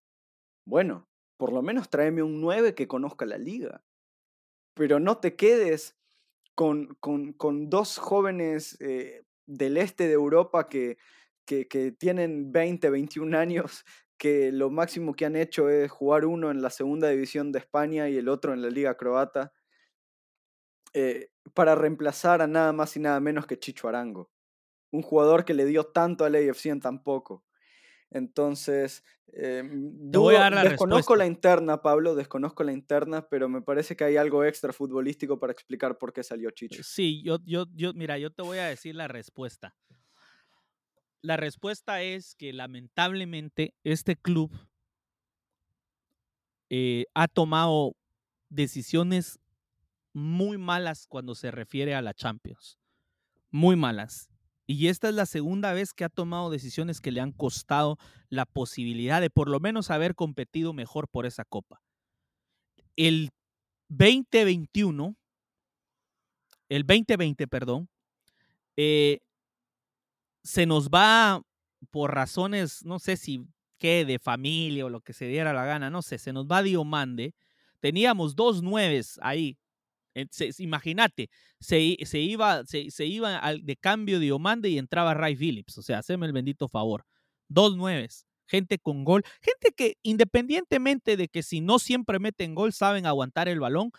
[0.64, 3.82] bueno, por lo menos tráeme un 9 que conozca la liga.
[4.74, 5.96] Pero no te quedes
[6.54, 10.98] con, con, con dos jóvenes eh, del este de Europa que,
[11.44, 13.84] que, tienen 20, 21 años,
[14.18, 18.08] que lo máximo que han hecho es jugar uno en la segunda división de España
[18.08, 19.52] y el otro en la liga croata,
[20.92, 24.30] eh, para reemplazar a nada más y nada menos que Chicho Arango.
[24.92, 27.44] Un jugador que le dio tanto al AFC en tan poco.
[28.14, 29.02] Entonces,
[29.32, 34.72] eh, desconozco la interna, Pablo, desconozco la interna, pero me parece que hay algo extra
[34.72, 36.80] futbolístico para explicar por qué salió Chicho.
[36.84, 39.74] Sí, yo, yo, yo, mira, yo te voy a decir la respuesta.
[41.22, 44.52] La respuesta es que lamentablemente este club
[46.70, 47.96] eh, ha tomado
[48.48, 49.40] decisiones
[50.12, 52.78] muy malas cuando se refiere a la Champions.
[53.50, 54.30] Muy malas.
[54.66, 57.98] Y esta es la segunda vez que ha tomado decisiones que le han costado
[58.30, 61.82] la posibilidad de por lo menos haber competido mejor por esa copa.
[62.96, 63.30] El
[63.88, 65.16] 2021,
[66.68, 67.88] el 2020, perdón,
[68.76, 69.20] eh,
[70.42, 71.42] se nos va
[71.90, 73.46] por razones, no sé si
[73.78, 76.62] qué, de familia o lo que se diera la gana, no sé, se nos va
[76.62, 77.34] Diomande.
[77.80, 79.58] Teníamos dos nueves ahí,
[80.58, 85.78] Imagínate, se, se, iba, se, iba al, de cambio de Omande y entraba Ray Phillips.
[85.78, 87.04] O sea, haceme el bendito favor.
[87.48, 92.72] Dos nueves, gente con gol, gente que independientemente de que si no siempre meten gol,
[92.72, 93.90] saben aguantar el balón,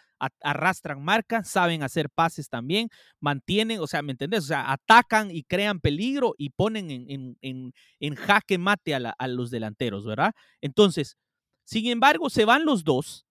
[0.41, 2.89] arrastran marca, saben hacer pases también,
[3.19, 4.45] mantienen, o sea, ¿me entendés?
[4.45, 9.27] O sea, atacan y crean peligro y ponen en, en, en, jaque mate a, a
[9.27, 10.33] los delanteros, ¿verdad?
[10.61, 11.17] Entonces,
[11.65, 13.24] sin embargo, se van los dos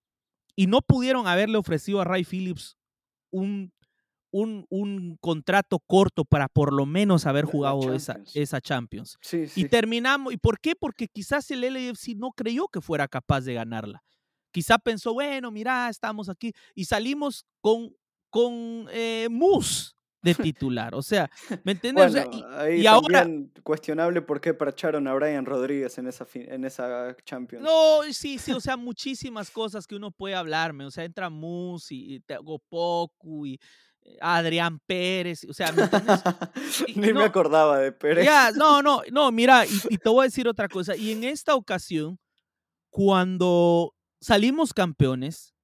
[0.57, 2.76] y no pudieron haberle ofrecido a Ray Phillips
[3.30, 3.72] un,
[4.30, 9.18] un, un contrato corto para por lo menos haber jugado esa, esa Champions.
[9.57, 10.74] Y terminamos, ¿y por qué?
[10.74, 14.02] Porque quizás el LFC no creyó que fuera capaz de ganarla.
[14.52, 17.96] Quizá pensó, bueno, mira, estamos aquí y salimos con,
[18.30, 19.93] con eh, Moose
[20.25, 20.95] de titular.
[20.95, 21.31] O sea,
[21.62, 22.16] ¿me entiendes?
[22.77, 23.29] y, ahora
[23.62, 27.64] cuestionable por qué paracharon a Brian Rodríguez en esa, en esa Champions.
[27.64, 30.85] No, sí, sí, o sea, muchísimas cosas que uno puede hablarme.
[30.85, 33.61] O sea, entra Mus y, Gopoku y
[34.03, 36.22] eh, Adrián Pérez, o sea, ¿me entiendes?
[36.97, 38.25] Ni me acordaba de Pérez.
[38.25, 40.97] Ya, no, no, no, mira, y, te voy a decir otra cosa.
[40.97, 42.18] Y en esta ocasión,
[42.89, 45.55] cuando salimos campeones,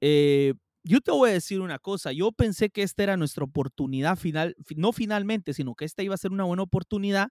[0.00, 0.54] eh,
[0.84, 4.56] yo te voy a decir una cosa, yo pensé que esta era nuestra oportunidad final,
[4.76, 7.28] no finalmente, sino que esta iba a ser una buena oportunidad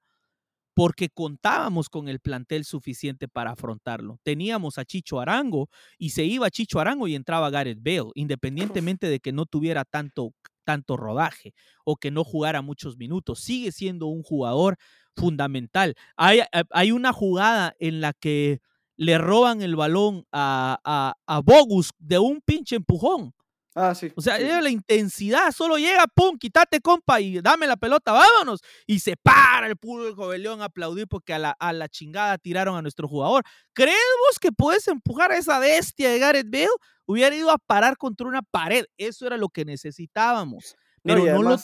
[0.73, 4.19] porque contábamos con el plantel suficiente para afrontarlo.
[4.23, 9.19] Teníamos a Chicho Arango y se iba Chicho Arango y entraba Gareth Bale, independientemente de
[9.19, 10.31] que no tuviera tanto,
[10.63, 13.41] tanto rodaje o que no jugara muchos minutos.
[13.41, 14.77] Sigue siendo un jugador
[15.15, 15.95] fundamental.
[16.15, 16.39] Hay,
[16.69, 18.61] hay una jugada en la que
[18.95, 23.33] le roban el balón a, a, a Bogus de un pinche empujón
[23.73, 24.11] Ah, sí.
[24.15, 28.61] O sea, la intensidad, solo llega, pum, quítate, compa, y dame la pelota, vámonos.
[28.85, 32.37] Y se para el público de León a aplaudir porque a la, a la chingada
[32.37, 33.43] tiraron a nuestro jugador.
[33.73, 33.95] ¿Crees
[34.27, 36.67] vos que puedes empujar a esa bestia de Gareth Bale?
[37.05, 38.85] Hubiera ido a parar contra una pared.
[38.97, 40.75] Eso era lo que necesitábamos.
[41.03, 41.57] Pero no,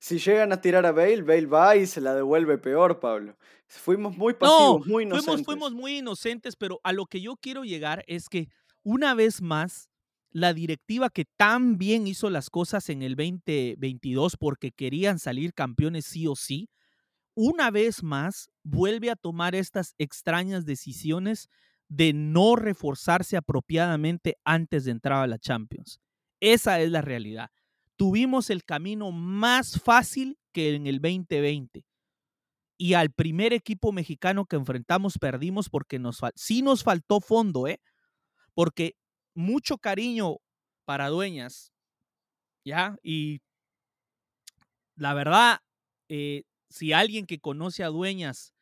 [0.00, 3.36] Si llegan a tirar a Bale, Bale va y se la devuelve peor, Pablo.
[3.66, 5.44] Fuimos muy pasivos, muy inocentes.
[5.44, 8.48] Fuimos, fuimos muy inocentes, pero a lo que yo quiero llegar es que
[8.82, 9.90] una vez más
[10.34, 16.06] la directiva que tan bien hizo las cosas en el 2022 porque querían salir campeones
[16.06, 16.68] sí o sí,
[17.36, 21.48] una vez más vuelve a tomar estas extrañas decisiones
[21.88, 26.00] de no reforzarse apropiadamente antes de entrar a la Champions.
[26.40, 27.50] Esa es la realidad.
[27.96, 31.86] Tuvimos el camino más fácil que en el 2020.
[32.76, 37.80] Y al primer equipo mexicano que enfrentamos perdimos porque nos, sí nos faltó fondo, ¿eh?
[38.52, 38.96] Porque
[39.34, 40.38] mucho cariño
[40.84, 41.72] para dueñas,
[42.64, 42.96] ¿ya?
[43.02, 43.40] Y
[44.96, 45.60] la verdad,
[46.08, 48.52] eh, si alguien que conoce a dueñas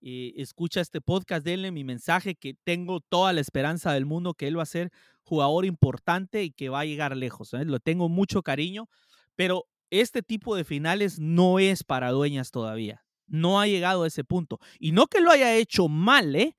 [0.00, 4.46] eh, escucha este podcast, denle mi mensaje que tengo toda la esperanza del mundo que
[4.46, 4.90] él va a ser
[5.22, 7.52] jugador importante y que va a llegar lejos.
[7.52, 8.88] Lo tengo mucho cariño,
[9.34, 13.04] pero este tipo de finales no es para dueñas todavía.
[13.26, 14.58] No ha llegado a ese punto.
[14.78, 16.56] Y no que lo haya hecho mal, ¿eh?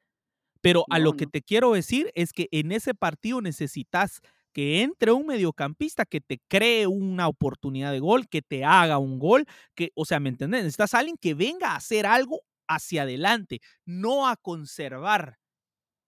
[0.66, 4.82] Pero a No, lo que te quiero decir es que en ese partido necesitas que
[4.82, 9.46] entre un mediocampista que te cree una oportunidad de gol, que te haga un gol,
[9.76, 10.64] que, o sea, ¿me entiendes?
[10.64, 15.38] Necesitas a alguien que venga a hacer algo hacia adelante, no a conservar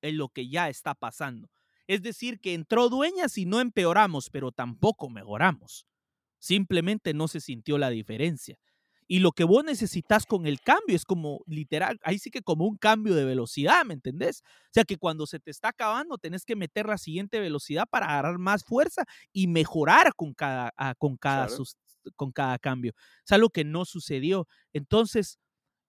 [0.02, 1.52] en lo que ya está pasando.
[1.86, 5.86] Es decir, que entró Dueñas y no empeoramos, pero tampoco mejoramos.
[6.40, 8.58] Simplemente no se sintió la diferencia.
[9.08, 12.66] Y lo que vos necesitas con el cambio es como literal, ahí sí que como
[12.66, 14.42] un cambio de velocidad, ¿me entendés?
[14.66, 18.08] O sea que cuando se te está acabando, tenés que meter la siguiente velocidad para
[18.08, 19.04] agarrar más fuerza
[19.34, 21.64] y mejorar con cada, ah, con cada, Claro.
[22.16, 22.94] con cada cambio.
[23.26, 24.48] Es algo que no sucedió.
[24.74, 25.40] Entonces,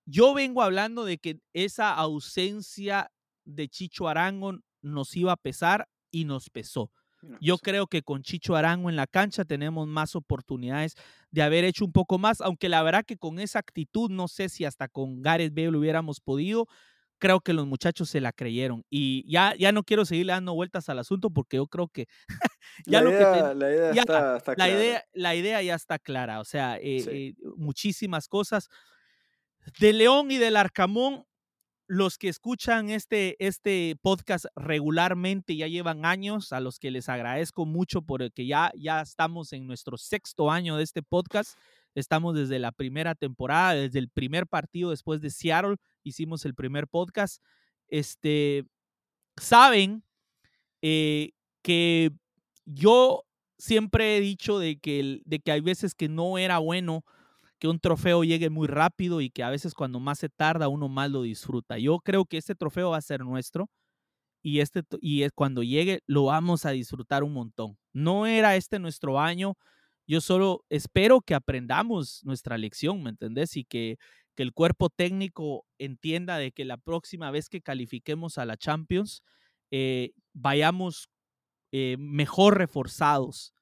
[0.07, 3.11] yo vengo hablando de que esa ausencia
[3.45, 6.93] de Chicho Arango nos iba a pesar y nos pesó.
[7.41, 7.61] Yo sí.
[7.65, 10.95] creo que con Chicho Arango en la cancha tenemos más oportunidades
[11.31, 14.49] de haber hecho un poco más, aunque la verdad que con esa actitud, no sé
[14.49, 16.67] si hasta con Gareth Bale hubiéramos podido,
[17.19, 18.85] creo que los muchachos se la creyeron.
[18.89, 22.07] Y ya, ya no quiero seguirle dando vueltas al asunto porque yo creo que
[22.87, 24.73] ya la, lo que idea, ten- la idea ya, está, está la, clara.
[24.73, 27.11] idea, la idea ya está clara, o sea, eh, Sí.
[27.11, 28.69] eh, muchísimas cosas.
[29.81, 31.25] De León y del Arcamón,
[31.89, 37.65] los que escuchan este, este podcast regularmente ya llevan años, a los que les agradezco
[37.65, 41.59] mucho porque ya, ya estamos en nuestro sexto año de este podcast.
[41.95, 46.89] Estamos desde la primera temporada, desde el primer partido después de Seattle, hicimos el primer
[46.89, 47.43] podcast.
[47.89, 48.67] Este,
[49.39, 50.05] saben
[50.83, 51.33] eh,
[51.63, 52.13] que
[52.67, 53.25] yo
[53.57, 57.03] siempre he dicho de que, de que hay veces que no era bueno
[57.59, 60.89] que un trofeo llegue muy rápido y que a veces cuando más se tarda uno
[60.89, 61.79] más lo disfruta.
[61.79, 63.69] Yo creo que este trofeo va a ser nuestro
[64.43, 67.79] y, este, y cuando llegue lo vamos a disfrutar un montón.
[67.93, 69.57] No era este nuestro año,
[70.07, 73.57] yo solo espero que aprendamos nuestra lección, ¿me entendés?
[73.57, 73.99] Y que,
[74.35, 79.23] que el cuerpo técnico entienda de que la próxima vez que califiquemos a la Champions,
[79.71, 81.09] eh, vayamos
[81.73, 83.53] eh, mejor reforzados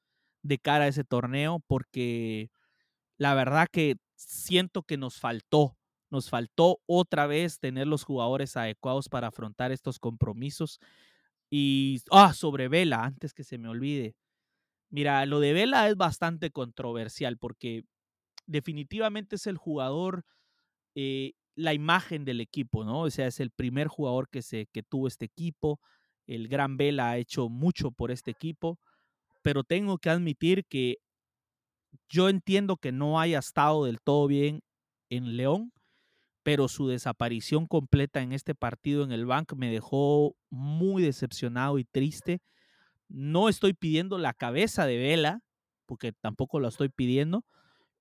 [0.43, 2.49] de cara a ese torneo, porque
[3.17, 5.77] la verdad que siento que nos faltó,
[6.09, 10.79] nos faltó otra vez tener los jugadores adecuados para afrontar estos compromisos.
[11.49, 14.15] Y, ah, sobre Vela, antes que se me olvide.
[14.89, 17.83] Mira, lo de Vela es bastante controversial porque
[18.47, 20.25] definitivamente es el jugador,
[20.95, 23.01] eh, la imagen del equipo, ¿no?
[23.01, 25.79] O sea, es el primer jugador que, se, que tuvo este equipo.
[26.27, 28.79] El gran Vela ha hecho mucho por este equipo,
[29.43, 30.97] pero tengo que admitir que
[32.09, 34.61] yo entiendo que no haya estado del todo bien
[35.09, 35.71] en León,
[36.43, 41.83] pero su desaparición completa en este partido en el banco me dejó muy decepcionado y
[41.83, 42.41] triste.
[43.09, 45.41] No estoy pidiendo la cabeza de Vela,
[45.85, 47.45] porque tampoco la estoy pidiendo,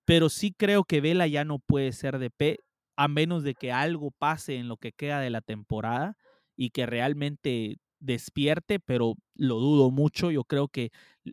[0.05, 2.59] pero sí creo que Vela ya no puede ser de P
[2.97, 6.16] a menos de que algo pase en lo que queda de la temporada
[6.57, 10.30] y que realmente despierte, pero lo dudo mucho.
[10.30, 10.90] Yo creo que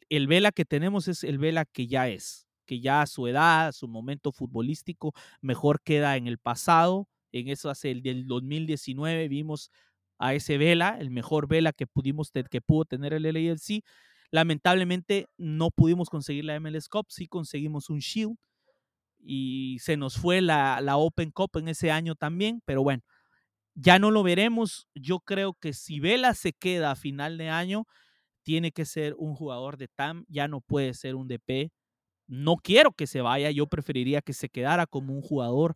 [0.10, 3.68] el Vela que tenemos es el Vela que ya es, que ya a su edad,
[3.68, 7.08] a su momento futbolístico, mejor queda en el pasado.
[7.32, 9.72] En eso hace el del 2019 vimos
[10.20, 13.84] a ese Vela, el mejor Vela que pudimos que pudo tener el LAFC.
[14.32, 18.36] Lamentablemente no pudimos conseguir la MLS Cup, sí conseguimos un Shield
[19.20, 23.04] y se nos fue la, la Open Cup en ese año también, pero bueno,
[23.76, 24.88] ya no lo veremos.
[24.96, 27.86] Yo creo que si Vela se queda a final de año,
[28.44, 31.72] tiene que ser un jugador de TAM, ya no puede ser un DP.
[32.28, 35.76] No quiero que se vaya, yo preferiría que se quedara como un jugador,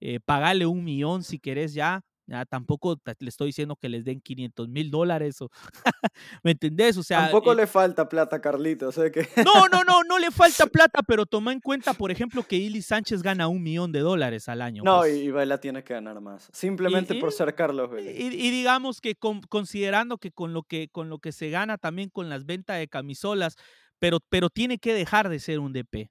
[0.00, 2.02] eh, pagarle un millón si querés ya.
[2.26, 5.50] Ya tampoco le estoy diciendo que les den 500 mil dólares o
[6.44, 6.96] ¿me entendés?
[6.96, 8.96] O sea, Tampoco eh, le falta plata, Carlitos.
[8.98, 9.10] ¿eh?
[9.10, 9.26] Que...
[9.44, 12.82] no, no, no, no le falta plata, pero toma en cuenta, por ejemplo, que Ili
[12.82, 14.84] Sánchez gana un millón de dólares al año.
[14.84, 15.16] No, pues.
[15.16, 16.48] y Vela tiene que ganar más.
[16.52, 18.12] Simplemente y- por ser Carlos Vela.
[18.12, 21.78] Y, y digamos que con- considerando que con lo que con lo que se gana
[21.78, 23.56] también con las ventas de camisolas,
[24.00, 26.10] pero, pero tiene que dejar de ser un DP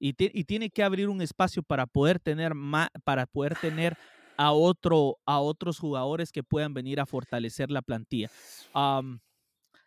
[0.00, 3.94] y, ti- y tiene que abrir un espacio para poder tener ma- para poder tener
[4.38, 8.30] a otro a otros jugadores que puedan venir a fortalecer la plantilla.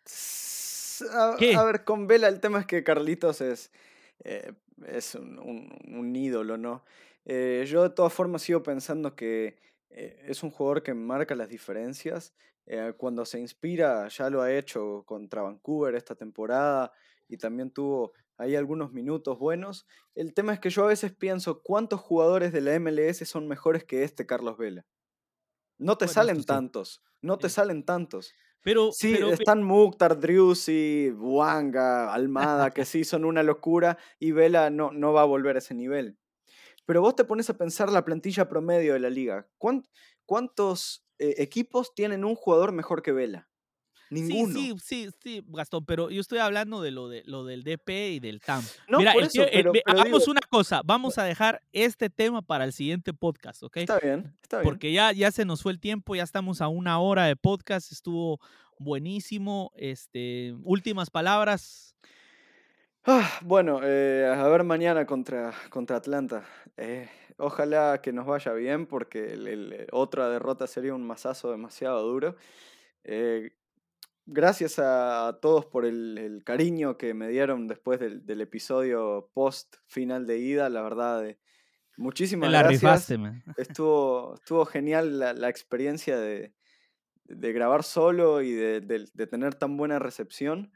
[0.06, 3.72] S- A, a ver, con Vela el tema es que Carlitos es,
[4.24, 4.52] eh,
[4.86, 6.84] es un, un- un ídolo, ¿no?
[7.24, 9.58] Eh, yo de todas formas sigo pensando que
[9.90, 12.34] eh, es un jugador que marca las diferencias.
[12.66, 16.92] eh, cuando se inspira, ya lo ha hecho contra Vancouver esta temporada
[17.30, 19.86] y también tuvo ahí algunos minutos buenos.
[20.14, 23.84] El tema es que yo a veces pienso, ¿cuántos jugadores de la MLS son mejores
[23.84, 24.86] que este Carlos Vela?
[25.78, 26.46] No te Bueno, salen sí.
[26.46, 28.32] tantos, no te salen tantos.
[28.62, 34.68] pero, Sí, pero- están Mukhtar, Driussi, Buanga, Almada, que sí son una locura y Vela
[34.68, 36.18] no, no va a volver a ese nivel.
[36.84, 39.48] Pero vos te pones a pensar la plantilla promedio de la liga.
[39.58, 39.84] ¿Cuán-
[40.26, 43.48] ¿Cuántos eh, equipos tienen un jugador mejor que Vela.
[44.08, 44.52] Ninguno.
[44.58, 47.90] Sí, sí, sí, sí, Gastón, pero yo estoy hablando de lo, de, lo del DP
[48.14, 48.64] y del TAM.
[48.88, 52.42] No, Mira, por eso, el- pero- hagamos digo- una cosa, vamos a dejar este tema
[52.42, 53.76] para el siguiente podcast, ¿ok?
[53.78, 54.64] Está bien, está bien.
[54.64, 57.92] Porque ya, ya se nos fue el tiempo, ya estamos a una hora de podcast,
[57.92, 58.40] estuvo
[58.78, 59.70] buenísimo.
[59.76, 61.94] Este, últimas palabras.
[63.04, 66.44] Ah, bueno, eh, a ver mañana contra, contra Atlanta.
[66.76, 72.02] Eh, ojalá que nos vaya bien porque el- el- otra derrota sería un masazo demasiado
[72.06, 72.36] duro.
[73.04, 73.52] Eh,
[74.32, 79.76] gracias a, todos por el, el cariño que me dieron después del, del episodio post
[79.86, 80.68] final de ida.
[80.68, 81.34] La verdad, eh,
[81.96, 83.08] Te muchísimas la gracias.
[83.08, 83.18] rifaste.
[83.56, 86.54] Estuvo, estuvo genial la, la experiencia de,
[87.24, 90.72] de grabar solo y de, de- de tener tan buena recepción.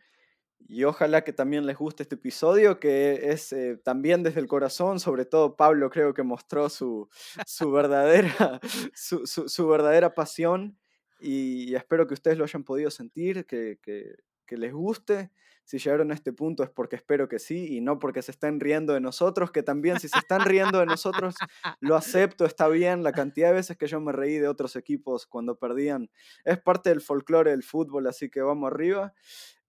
[0.67, 4.99] Y ojalá que también les guste este episodio, que es eh, también desde el corazón,
[4.99, 7.09] sobre todo Pablo creo que mostró su,
[7.47, 8.61] su, verdadera,
[8.95, 10.79] su, su- su verdadera pasión
[11.25, 14.15] y espero que ustedes lo hayan podido sentir, que, que-
[14.57, 15.33] les guste.
[15.65, 18.61] Si llegaron a este punto es porque espero que sí y no porque se estén
[18.61, 21.35] riendo de nosotros, que también si se están riendo de nosotros
[21.81, 23.03] lo acepto, está bien.
[23.03, 26.09] La cantidad de veces que yo me reí de otros equipos cuando perdían
[26.45, 29.13] es parte del folclore del fútbol, así que vamos arriba.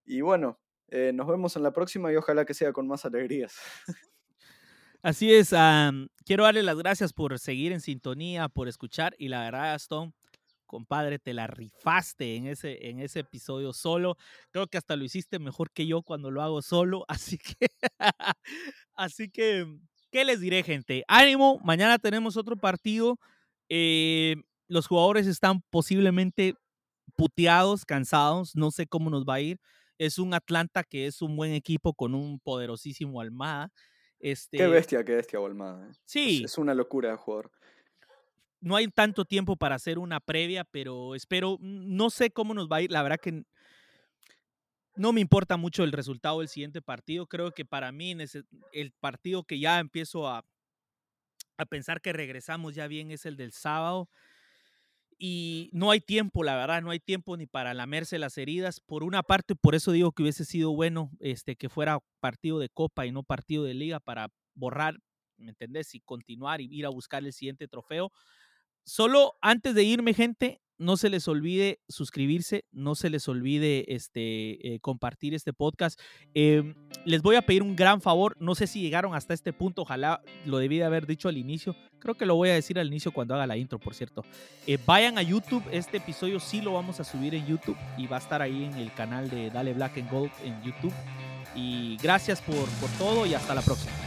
[0.06, 3.56] Y bueno, eh, nos vemos en la próxima y ojalá que sea con más alegrías.
[5.02, 5.52] Así es,
[6.26, 10.14] quiero darle las gracias por seguir en sintonía, por escuchar y la verdad, Gastón,
[10.66, 14.18] compadre, te la rifaste en ese, en ese episodio solo.
[14.52, 17.68] Creo que hasta lo hiciste mejor que yo cuando lo hago solo, así que,
[18.96, 19.66] así que,
[20.12, 21.04] ¿qué les diré, gente?
[21.08, 23.20] Ánimo, mañana tenemos otro partido.
[23.70, 24.36] eh,
[24.68, 26.56] los jugadores están posiblemente
[27.16, 29.60] puteados, cansados, no sé cómo nos va a ir.
[30.00, 33.72] Es un Atlanta que es un buen equipo con un poderosísimo Almada.
[34.20, 35.86] Este, Qué bestia, qué bestia Volmada.
[35.88, 35.92] eh.
[35.92, 37.52] Es- Sí, Es, una locura de jugador.
[38.66, 42.68] No hay tanto tiempo para hacer una previa, pero espero, mm, no sé cómo nos
[42.68, 43.44] va a ir, la verdad que
[44.96, 48.16] no me importa mucho el resultado del siguiente partido, creo que para mí
[48.74, 50.44] el partido que ya empiezo a,
[51.58, 54.10] a pensar que regresamos ya bien es el del sábado
[55.20, 58.80] y no hay tiempo, la verdad, no hay tiempo ni para lamerse las heridas.
[58.80, 62.70] Por una parte, por eso digo que hubiese sido bueno este, que fuera partido de
[62.70, 64.96] copa y no partido de liga para borrar,
[65.38, 65.94] ¿me entendés?
[65.94, 68.12] Y continuar y ir a buscar el siguiente trofeo.
[68.86, 74.76] Solo antes de irme, gente, no se les olvide suscribirse, no se les olvide este,
[74.76, 76.00] eh, compartir este podcast.
[76.36, 79.82] Em, les voy a pedir un gran favor, no sé si llegaron hasta este punto,
[79.82, 82.88] ojalá lo debí de haber dicho al inicio, creo que lo voy a decir al
[82.88, 84.24] inicio cuando haga la intro, por cierto.
[84.68, 88.18] Eh, vayan a YouTube, este episodio sí lo vamos a subir en YouTube y va
[88.18, 90.94] a estar ahí en el canal de Dale Black and Gold en YouTube.
[91.56, 94.05] Y gracias por, por todo y hasta la próxima.